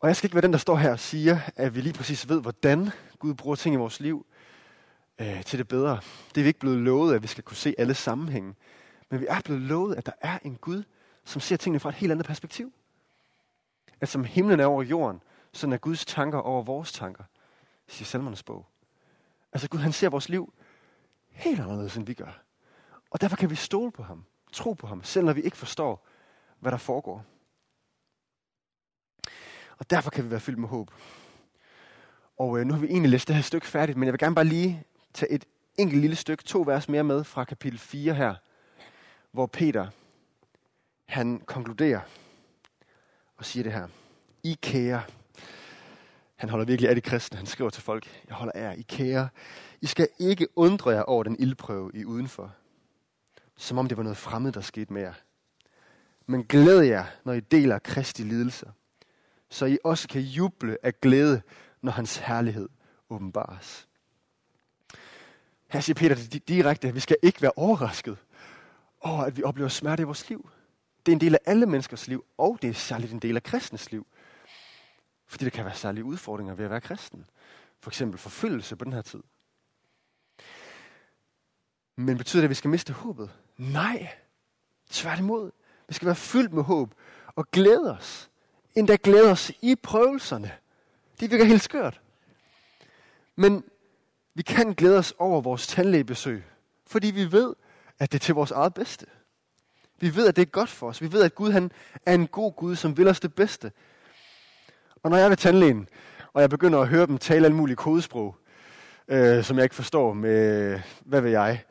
Og 0.00 0.08
jeg 0.08 0.16
skal 0.16 0.26
ikke 0.26 0.34
være 0.34 0.42
den, 0.42 0.52
der 0.52 0.58
står 0.58 0.76
her 0.76 0.90
og 0.90 0.98
siger, 0.98 1.38
at 1.56 1.74
vi 1.74 1.80
lige 1.80 1.92
præcis 1.92 2.28
ved, 2.28 2.40
hvordan 2.40 2.90
Gud 3.18 3.34
bruger 3.34 3.56
ting 3.56 3.74
i 3.74 3.78
vores 3.78 4.00
liv 4.00 4.26
øh, 5.18 5.44
til 5.44 5.58
det 5.58 5.68
bedre. 5.68 6.00
Det 6.28 6.40
er 6.40 6.42
vi 6.42 6.48
ikke 6.48 6.60
blevet 6.60 6.78
lovet, 6.78 7.14
at 7.14 7.22
vi 7.22 7.26
skal 7.26 7.44
kunne 7.44 7.56
se 7.56 7.74
alle 7.78 7.94
sammenhænge. 7.94 8.54
Men 9.10 9.20
vi 9.20 9.26
er 9.28 9.40
blevet 9.40 9.62
lovet, 9.62 9.94
at 9.94 10.06
der 10.06 10.12
er 10.20 10.38
en 10.44 10.56
Gud, 10.56 10.82
som 11.24 11.40
ser 11.40 11.56
tingene 11.56 11.80
fra 11.80 11.88
et 11.88 11.94
helt 11.94 12.12
andet 12.12 12.26
perspektiv. 12.26 12.72
At 14.00 14.08
som 14.08 14.24
himlen 14.24 14.60
er 14.60 14.66
over 14.66 14.82
jorden, 14.82 15.20
sådan 15.52 15.72
er 15.72 15.76
Guds 15.76 16.04
tanker 16.04 16.38
over 16.38 16.62
vores 16.62 16.92
tanker, 16.92 17.24
siger 17.88 18.06
Salmernes 18.06 18.42
bog. 18.42 18.66
Altså 19.52 19.68
Gud, 19.68 19.78
han 19.78 19.92
ser 19.92 20.08
vores 20.08 20.28
liv 20.28 20.54
helt 21.28 21.60
anderledes, 21.60 21.96
end 21.96 22.06
vi 22.06 22.14
gør. 22.14 22.42
Og 23.10 23.20
derfor 23.20 23.36
kan 23.36 23.50
vi 23.50 23.54
stole 23.54 23.92
på 23.92 24.02
ham, 24.02 24.24
tro 24.52 24.72
på 24.72 24.86
ham, 24.86 25.04
selv 25.04 25.26
når 25.26 25.32
vi 25.32 25.40
ikke 25.40 25.56
forstår, 25.56 26.06
hvad 26.58 26.72
der 26.72 26.78
foregår. 26.78 27.24
Og 29.78 29.90
derfor 29.90 30.10
kan 30.10 30.24
vi 30.24 30.30
være 30.30 30.40
fyldt 30.40 30.58
med 30.58 30.68
håb. 30.68 30.90
Og 32.38 32.58
øh, 32.58 32.66
nu 32.66 32.74
har 32.74 32.80
vi 32.80 32.86
egentlig 32.86 33.10
læst 33.10 33.28
det 33.28 33.36
her 33.36 33.42
stykke 33.42 33.66
færdigt, 33.66 33.98
men 33.98 34.06
jeg 34.06 34.12
vil 34.12 34.18
gerne 34.18 34.34
bare 34.34 34.44
lige 34.44 34.84
tage 35.14 35.32
et 35.32 35.44
enkelt 35.78 36.00
lille 36.00 36.16
stykke, 36.16 36.44
to 36.44 36.62
vers 36.66 36.88
mere 36.88 37.04
med 37.04 37.24
fra 37.24 37.44
kapitel 37.44 37.78
4 37.78 38.14
her, 38.14 38.34
hvor 39.30 39.46
Peter, 39.46 39.88
han 41.04 41.40
konkluderer 41.40 42.00
og 43.36 43.44
siger 43.44 43.62
det 43.62 43.72
her. 43.72 43.88
I 44.42 44.58
kære, 44.62 45.02
han 46.42 46.48
holder 46.48 46.66
virkelig 46.66 46.88
af 46.88 46.94
de 46.94 47.00
kristne, 47.00 47.36
han 47.36 47.46
skriver 47.46 47.70
til 47.70 47.82
folk, 47.82 48.06
jeg 48.28 48.36
holder 48.36 48.52
af 48.54 48.62
jer, 48.62 48.72
I 48.72 48.82
kære, 48.82 49.28
I 49.80 49.86
skal 49.86 50.08
ikke 50.18 50.58
undre 50.58 50.90
jer 50.90 51.02
over 51.02 51.22
den 51.22 51.36
ildprøve 51.38 51.90
I 51.94 52.04
udenfor, 52.04 52.52
som 53.56 53.78
om 53.78 53.88
det 53.88 53.96
var 53.96 54.02
noget 54.02 54.16
fremmed, 54.16 54.52
der 54.52 54.60
skete 54.60 54.92
med 54.92 55.02
jer. 55.02 55.12
Men 56.26 56.44
glæd 56.44 56.80
jer, 56.80 57.04
når 57.24 57.32
I 57.32 57.40
deler 57.40 57.78
Kristi 57.78 58.22
lidelser, 58.22 58.70
så 59.50 59.66
I 59.66 59.78
også 59.84 60.08
kan 60.08 60.20
juble 60.20 60.78
af 60.82 61.00
glæde, 61.00 61.42
når 61.82 61.92
hans 61.92 62.16
herlighed 62.16 62.68
åbenbares. 63.10 63.88
Her 65.68 65.80
siger 65.80 65.94
Peter 65.94 66.14
det 66.14 66.48
direkte, 66.48 66.88
at 66.88 66.94
vi 66.94 67.00
skal 67.00 67.16
ikke 67.22 67.42
være 67.42 67.52
overrasket 67.56 68.16
over, 69.00 69.22
at 69.22 69.36
vi 69.36 69.42
oplever 69.42 69.68
smerte 69.68 70.00
i 70.00 70.04
vores 70.04 70.28
liv. 70.28 70.50
Det 71.06 71.12
er 71.12 71.16
en 71.16 71.20
del 71.20 71.34
af 71.34 71.40
alle 71.44 71.66
menneskers 71.66 72.08
liv, 72.08 72.24
og 72.38 72.58
det 72.62 72.70
er 72.70 72.74
særligt 72.74 73.12
en 73.12 73.18
del 73.18 73.36
af 73.36 73.42
kristnes 73.42 73.92
liv. 73.92 74.06
Fordi 75.32 75.44
der 75.44 75.50
kan 75.50 75.64
være 75.64 75.74
særlige 75.74 76.04
udfordringer 76.04 76.54
ved 76.54 76.64
at 76.64 76.70
være 76.70 76.80
kristen. 76.80 77.24
For 77.80 77.90
eksempel 77.90 78.18
forfølgelse 78.18 78.76
på 78.76 78.84
den 78.84 78.92
her 78.92 79.02
tid. 79.02 79.22
Men 81.96 82.18
betyder 82.18 82.40
det, 82.40 82.44
at 82.44 82.50
vi 82.50 82.54
skal 82.54 82.70
miste 82.70 82.92
håbet? 82.92 83.30
Nej. 83.56 84.14
Tværtimod. 84.90 85.50
Vi 85.88 85.94
skal 85.94 86.06
være 86.06 86.14
fyldt 86.14 86.52
med 86.52 86.62
håb 86.62 86.94
og 87.26 87.50
glæde 87.50 87.96
os. 87.96 88.30
Endda 88.74 88.96
glæde 89.02 89.30
os 89.30 89.52
i 89.62 89.74
prøvelserne. 89.74 90.52
Det 91.20 91.30
virker 91.30 91.44
helt 91.44 91.62
skørt. 91.62 92.00
Men 93.36 93.64
vi 94.34 94.42
kan 94.42 94.74
glæde 94.74 94.98
os 94.98 95.14
over 95.18 95.40
vores 95.40 95.66
tandlægebesøg, 95.66 96.44
fordi 96.86 97.10
vi 97.10 97.32
ved, 97.32 97.54
at 97.98 98.12
det 98.12 98.18
er 98.18 98.24
til 98.24 98.34
vores 98.34 98.50
eget 98.50 98.74
bedste. 98.74 99.06
Vi 100.00 100.16
ved, 100.16 100.28
at 100.28 100.36
det 100.36 100.42
er 100.42 100.46
godt 100.46 100.70
for 100.70 100.88
os. 100.88 101.02
Vi 101.02 101.12
ved, 101.12 101.22
at 101.22 101.34
Gud 101.34 101.52
han 101.52 101.72
er 102.06 102.14
en 102.14 102.26
god 102.26 102.52
Gud, 102.52 102.76
som 102.76 102.96
vil 102.96 103.08
os 103.08 103.20
det 103.20 103.34
bedste. 103.34 103.72
Og 105.02 105.10
når 105.10 105.16
jeg 105.16 105.24
er 105.24 105.28
ved 105.28 105.36
tandlægen, 105.36 105.88
og 106.32 106.40
jeg 106.40 106.50
begynder 106.50 106.80
at 106.80 106.88
høre 106.88 107.06
dem 107.06 107.18
tale 107.18 107.44
alle 107.44 107.56
mulige 107.56 107.76
kodesprog, 107.76 108.36
øh, 109.08 109.44
som 109.44 109.56
jeg 109.56 109.64
ikke 109.64 109.74
forstår 109.74 110.12
med, 110.12 110.80
hvad 111.00 111.20
ved 111.20 111.30
jeg, 111.30 111.62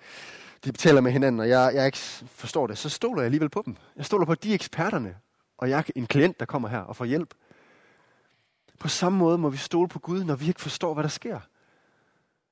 de 0.66 0.72
taler 0.72 1.02
med 1.02 1.12
hinanden, 1.12 1.40
og 1.40 1.50
jeg, 1.50 1.72
jeg 1.74 1.86
ikke 1.86 1.98
forstår 2.28 2.68
det, 2.68 2.78
så 2.78 2.90
stoler 2.90 3.22
jeg 3.22 3.26
alligevel 3.26 3.50
på 3.50 3.62
dem. 3.66 3.76
Jeg 3.96 4.06
stoler 4.06 4.26
på 4.26 4.36
de 4.36 4.54
eksperterne, 4.54 5.16
og 5.58 5.70
jeg 5.70 5.80
er 5.80 5.84
en 5.96 6.08
klient, 6.08 6.40
der 6.40 6.46
kommer 6.46 6.70
her 6.70 6.80
og 6.80 6.96
får 6.96 7.06
hjælp. 7.06 7.34
På 8.80 8.88
samme 8.88 9.18
måde 9.18 9.38
må 9.38 9.50
vi 9.50 9.58
stole 9.58 9.88
på 9.88 10.00
Gud, 10.00 10.24
når 10.24 10.36
vi 10.36 10.48
ikke 10.48 10.62
forstår, 10.62 10.94
hvad 10.94 11.04
der 11.04 11.10
sker. 11.10 11.40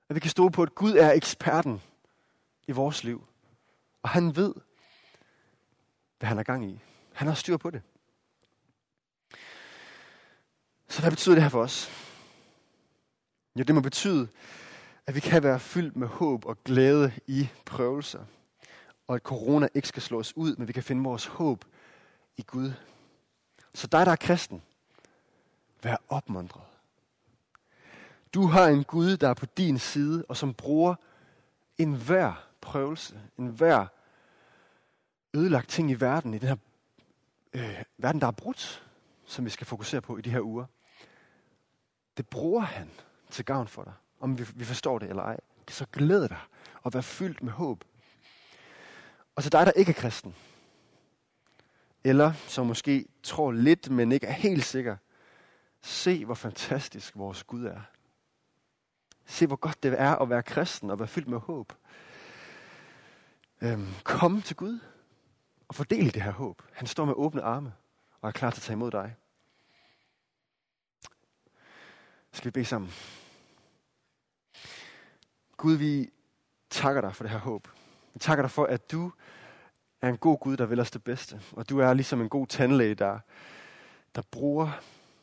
At 0.09 0.15
vi 0.15 0.19
kan 0.19 0.31
stole 0.31 0.51
på, 0.51 0.63
at 0.63 0.75
Gud 0.75 0.93
er 0.93 1.11
eksperten 1.11 1.81
i 2.67 2.71
vores 2.71 3.03
liv. 3.03 3.23
Og 4.03 4.09
han 4.09 4.35
ved, 4.35 4.53
hvad 6.19 6.27
han 6.27 6.37
er 6.39 6.43
gang 6.43 6.65
i. 6.65 6.79
Han 7.13 7.27
har 7.27 7.35
styr 7.35 7.57
på 7.57 7.69
det. 7.69 7.81
Så 10.89 11.01
hvad 11.01 11.11
betyder 11.11 11.35
det 11.35 11.43
her 11.43 11.49
for 11.49 11.61
os? 11.61 11.91
Jo, 13.55 13.63
det 13.63 13.75
må 13.75 13.81
betyde, 13.81 14.27
at 15.07 15.15
vi 15.15 15.19
kan 15.19 15.43
være 15.43 15.59
fyldt 15.59 15.95
med 15.95 16.07
håb 16.07 16.45
og 16.45 16.63
glæde 16.63 17.11
i 17.27 17.49
prøvelser. 17.65 18.25
Og 19.07 19.15
at 19.15 19.21
corona 19.21 19.67
ikke 19.73 19.87
skal 19.87 20.01
slå 20.01 20.19
os 20.19 20.37
ud, 20.37 20.55
men 20.55 20.67
vi 20.67 20.73
kan 20.73 20.83
finde 20.83 21.03
vores 21.03 21.25
håb 21.25 21.65
i 22.37 22.41
Gud. 22.41 22.71
Så 23.73 23.87
dig, 23.87 24.05
der 24.05 24.11
er 24.11 24.15
kristen, 24.15 24.61
vær 25.83 25.97
opmuntret. 26.09 26.63
Du 28.33 28.45
har 28.45 28.67
en 28.67 28.83
Gud, 28.83 29.17
der 29.17 29.29
er 29.29 29.33
på 29.33 29.45
din 29.45 29.79
side, 29.79 30.25
og 30.29 30.37
som 30.37 30.53
bruger 30.53 30.95
enhver 31.77 32.47
prøvelse, 32.61 33.21
enhver 33.37 33.87
ødelagt 35.33 35.69
ting 35.69 35.91
i 35.91 35.93
verden, 35.93 36.33
i 36.33 36.37
den 36.37 36.47
her 36.47 36.55
øh, 37.53 37.83
verden, 37.97 38.21
der 38.21 38.27
er 38.27 38.31
brudt, 38.31 38.87
som 39.25 39.45
vi 39.45 39.49
skal 39.49 39.67
fokusere 39.67 40.01
på 40.01 40.17
i 40.17 40.21
de 40.21 40.29
her 40.29 40.41
uger. 40.41 40.65
Det 42.19 42.27
bruger 42.27 42.61
han 42.61 42.91
til 43.29 43.45
gavn 43.45 43.67
for 43.67 43.83
dig, 43.83 43.93
om 44.19 44.39
vi, 44.39 44.45
vi 44.55 44.65
forstår 44.65 44.99
det 44.99 45.09
eller 45.09 45.23
ej. 45.23 45.37
Så 45.69 45.85
glæd 45.91 46.27
dig 46.27 46.37
og 46.83 46.93
vær 46.93 47.01
fyldt 47.01 47.43
med 47.43 47.51
håb. 47.51 47.83
Og 49.35 49.43
til 49.43 49.51
dig, 49.51 49.65
der 49.65 49.71
ikke 49.71 49.89
er 49.89 49.93
kristen, 49.93 50.35
eller 52.03 52.33
som 52.33 52.67
måske 52.67 53.05
tror 53.23 53.51
lidt, 53.51 53.91
men 53.91 54.11
ikke 54.11 54.27
er 54.27 54.31
helt 54.31 54.65
sikker, 54.65 54.97
se 55.81 56.25
hvor 56.25 56.33
fantastisk 56.33 57.17
vores 57.17 57.43
Gud 57.43 57.65
er. 57.65 57.81
Se 59.25 59.47
hvor 59.47 59.55
godt 59.55 59.83
det 59.83 60.01
er 60.01 60.15
at 60.15 60.29
være 60.29 60.43
kristen 60.43 60.89
og 60.89 60.99
være 60.99 61.07
fyldt 61.07 61.27
med 61.27 61.39
håb. 61.39 61.73
Øhm, 63.61 63.87
kom 64.03 64.41
til 64.41 64.55
Gud 64.55 64.79
og 65.67 65.75
fordel 65.75 66.13
det 66.13 66.21
her 66.21 66.31
håb. 66.31 66.61
Han 66.73 66.87
står 66.87 67.05
med 67.05 67.13
åbne 67.17 67.41
arme 67.41 67.73
og 68.21 68.27
er 68.27 68.31
klar 68.31 68.51
til 68.51 68.59
at 68.59 68.63
tage 68.63 68.75
imod 68.75 68.91
dig. 68.91 69.15
Skal 72.33 72.45
vi 72.45 72.51
bede 72.51 72.65
sammen? 72.65 72.91
Gud, 75.57 75.75
vi 75.75 76.09
takker 76.69 77.01
dig 77.01 77.15
for 77.15 77.23
det 77.23 77.31
her 77.31 77.39
håb. 77.39 77.67
Vi 78.13 78.19
takker 78.19 78.43
dig 78.43 78.51
for, 78.51 78.65
at 78.65 78.91
du 78.91 79.11
er 80.01 80.09
en 80.09 80.17
god 80.17 80.39
Gud, 80.39 80.57
der 80.57 80.65
vil 80.65 80.79
os 80.79 80.91
det 80.91 81.03
bedste. 81.03 81.41
Og 81.51 81.69
du 81.69 81.79
er 81.79 81.93
ligesom 81.93 82.21
en 82.21 82.29
god 82.29 82.47
tandlæge, 82.47 82.95
der, 82.95 83.19
der 84.15 84.21
bruger 84.31 84.71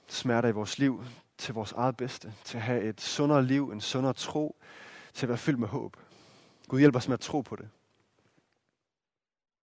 smerter 0.07 0.49
i 0.49 0.53
vores 0.53 0.79
liv 0.79 1.05
til 1.39 1.55
vores 1.55 1.73
eget 1.73 1.97
bedste. 1.97 2.35
Til 2.45 2.57
at 2.57 2.63
have 2.63 2.83
et 2.83 3.01
sundere 3.01 3.45
liv, 3.45 3.71
en 3.71 3.81
sundere 3.81 4.13
tro, 4.13 4.57
til 5.15 5.27
at 5.27 5.29
være 5.29 5.39
fyldt 5.39 5.59
med 5.59 5.69
håb. 5.69 5.97
Gud 6.69 6.79
hjælper 6.79 6.99
os 6.99 7.09
med 7.09 7.15
at 7.15 7.21
tro 7.21 7.41
på 7.41 7.57
det. 7.57 7.69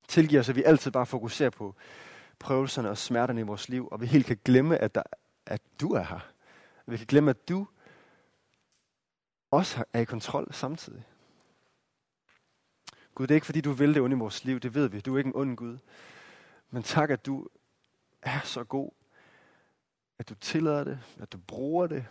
Tilgiv 0.07 0.39
os, 0.39 0.49
at 0.49 0.55
vi 0.55 0.63
altid 0.63 0.91
bare 0.91 1.05
fokuserer 1.05 1.49
på 1.49 1.75
prøvelserne 2.39 2.89
og 2.89 2.97
smerterne 2.97 3.41
i 3.41 3.43
vores 3.43 3.69
liv, 3.69 3.87
og 3.91 4.01
vi 4.01 4.05
helt 4.05 4.25
kan 4.25 4.39
glemme, 4.45 4.77
at, 4.77 4.95
der, 4.95 5.03
at 5.45 5.61
du 5.81 5.93
er 5.93 6.03
her. 6.03 6.32
Vi 6.85 6.97
kan 6.97 7.07
glemme, 7.07 7.29
at 7.29 7.49
du 7.49 7.67
også 9.51 9.83
er 9.93 9.99
i 9.99 10.05
kontrol 10.05 10.53
samtidig. 10.53 11.03
Gud, 13.15 13.27
det 13.27 13.33
er 13.33 13.35
ikke 13.35 13.45
fordi, 13.45 13.61
du 13.61 13.71
vil 13.71 13.93
det 13.93 14.01
onde 14.01 14.15
i 14.15 14.19
vores 14.19 14.45
liv, 14.45 14.59
det 14.59 14.75
ved 14.75 14.89
vi. 14.89 14.99
Du 14.99 15.13
er 15.13 15.17
ikke 15.17 15.27
en 15.27 15.35
ond 15.35 15.57
Gud. 15.57 15.77
Men 16.69 16.83
tak, 16.83 17.09
at 17.09 17.25
du 17.25 17.47
er 18.21 18.39
så 18.43 18.63
god, 18.63 18.91
at 20.19 20.29
du 20.29 20.35
tillader 20.35 20.83
det, 20.83 20.99
at 21.19 21.33
du 21.33 21.37
bruger 21.37 21.87
det 21.87 22.05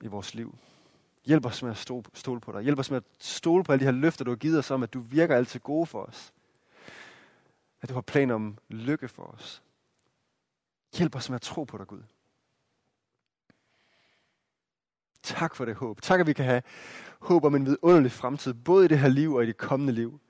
i 0.00 0.06
vores 0.06 0.34
liv. 0.34 0.58
Hjælp 1.24 1.46
os 1.46 1.62
med 1.62 1.70
at 1.70 1.76
stole 2.14 2.40
på 2.40 2.52
dig. 2.52 2.62
Hjælp 2.62 2.78
os 2.78 2.90
med 2.90 2.96
at 2.96 3.04
stole 3.18 3.64
på 3.64 3.72
alle 3.72 3.80
de 3.80 3.84
her 3.84 4.00
løfter, 4.00 4.24
du 4.24 4.30
har 4.30 4.36
givet 4.36 4.58
os 4.58 4.70
om, 4.70 4.82
at 4.82 4.94
du 4.94 5.00
virker 5.00 5.36
altid 5.36 5.60
gode 5.60 5.86
for 5.86 6.02
os. 6.02 6.32
At 7.80 7.88
du 7.88 7.94
har 7.94 8.00
planer 8.00 8.34
om 8.34 8.58
lykke 8.68 9.08
for 9.08 9.22
os. 9.22 9.62
Hjælp 10.96 11.16
os 11.16 11.30
med 11.30 11.34
at 11.34 11.42
tro 11.42 11.64
på 11.64 11.78
dig, 11.78 11.86
Gud. 11.86 12.02
Tak 15.28 15.56
for 15.56 15.64
det 15.64 15.74
håb. 15.74 16.02
Tak, 16.02 16.20
at 16.20 16.26
vi 16.26 16.32
kan 16.32 16.44
have 16.44 16.62
håb 17.20 17.44
om 17.44 17.54
en 17.54 17.66
vidunderlig 17.66 18.12
fremtid, 18.12 18.54
både 18.54 18.84
i 18.84 18.88
det 18.88 18.98
her 18.98 19.08
liv 19.08 19.34
og 19.34 19.42
i 19.42 19.46
det 19.46 19.56
kommende 19.56 19.92
liv. 19.92 20.20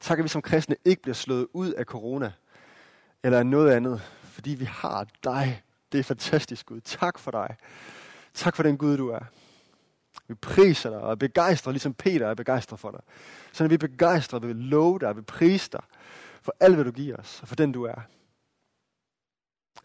Tak, 0.00 0.18
at 0.18 0.24
vi 0.24 0.28
som 0.28 0.42
kristne 0.42 0.76
ikke 0.84 1.02
bliver 1.02 1.14
slået 1.14 1.46
ud 1.52 1.72
af 1.72 1.84
corona 1.84 2.32
eller 3.22 3.38
af 3.38 3.46
noget 3.46 3.70
andet, 3.70 4.00
fordi 4.22 4.50
vi 4.50 4.64
har 4.64 5.06
dig. 5.24 5.62
Det 5.92 5.98
er 6.00 6.04
fantastisk, 6.04 6.66
Gud. 6.66 6.80
Tak 6.80 7.18
for 7.18 7.30
dig. 7.30 7.56
Tak 8.34 8.56
for 8.56 8.62
den 8.62 8.76
Gud, 8.76 8.96
du 8.96 9.08
er. 9.08 9.20
Vi 10.28 10.34
priser 10.34 10.90
dig 10.90 11.00
og 11.00 11.10
er 11.10 11.14
begejstret, 11.14 11.74
ligesom 11.74 11.94
Peter 11.94 12.28
er 12.28 12.34
begejstret 12.34 12.80
for 12.80 12.90
dig. 12.90 13.00
Så 13.52 13.64
når 13.64 13.68
vi 13.68 13.74
er 13.74 13.78
begejstret, 13.78 14.42
vil 14.42 14.56
vi 14.56 14.62
love 14.62 14.98
dig 14.98 15.16
vil 15.16 15.22
prise 15.22 15.70
dig 15.72 15.82
for 16.42 16.54
alt, 16.60 16.74
hvad 16.74 16.84
du 16.84 16.90
giver 16.90 17.16
os, 17.16 17.42
og 17.42 17.48
for 17.48 17.56
den, 17.56 17.72
du 17.72 17.84
er. 17.84 18.00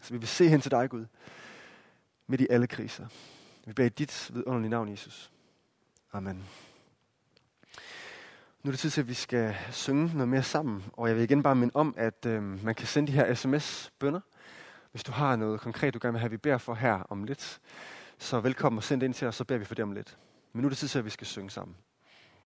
Så 0.00 0.12
vi 0.14 0.18
vil 0.18 0.28
se 0.28 0.48
hen 0.48 0.60
til 0.60 0.70
dig, 0.70 0.90
Gud, 0.90 1.04
midt 2.26 2.40
i 2.40 2.46
alle 2.50 2.66
kriser. 2.66 3.06
Vi 3.66 3.72
beder 3.72 3.86
i 3.86 3.88
dit 3.88 4.30
vidunderlige 4.34 4.70
navn, 4.70 4.88
Jesus. 4.88 5.32
Amen. 6.12 6.44
Nu 8.62 8.68
er 8.68 8.72
det 8.72 8.78
tid 8.78 8.90
til, 8.90 9.00
at 9.00 9.08
vi 9.08 9.14
skal 9.14 9.56
synge 9.70 10.10
noget 10.12 10.28
mere 10.28 10.42
sammen. 10.42 10.84
Og 10.92 11.08
jeg 11.08 11.16
vil 11.16 11.24
igen 11.24 11.42
bare 11.42 11.54
minde 11.54 11.76
om, 11.76 11.94
at 11.96 12.26
øh, 12.26 12.64
man 12.64 12.74
kan 12.74 12.86
sende 12.86 13.12
de 13.12 13.16
her 13.16 13.34
sms-bønder. 13.34 14.20
Hvis 14.90 15.04
du 15.04 15.12
har 15.12 15.36
noget 15.36 15.60
konkret, 15.60 15.94
du 15.94 15.98
gerne 16.02 16.12
vil 16.12 16.20
have, 16.20 16.30
vi 16.30 16.36
beder 16.36 16.58
for 16.58 16.74
her 16.74 16.94
om 16.94 17.24
lidt, 17.24 17.60
så 18.18 18.40
velkommen 18.40 18.76
og 18.76 18.84
send 18.84 19.00
det 19.00 19.06
ind 19.06 19.14
til 19.14 19.28
os, 19.28 19.36
så 19.36 19.44
beder 19.44 19.58
vi 19.58 19.64
for 19.64 19.74
det 19.74 19.82
om 19.82 19.92
lidt. 19.92 20.18
Men 20.52 20.62
nu 20.62 20.66
er 20.66 20.70
det 20.70 20.78
tid 20.78 20.88
til, 20.88 20.98
at 20.98 21.04
vi 21.04 21.10
skal 21.10 21.26
synge 21.26 21.50
sammen. 21.50 21.76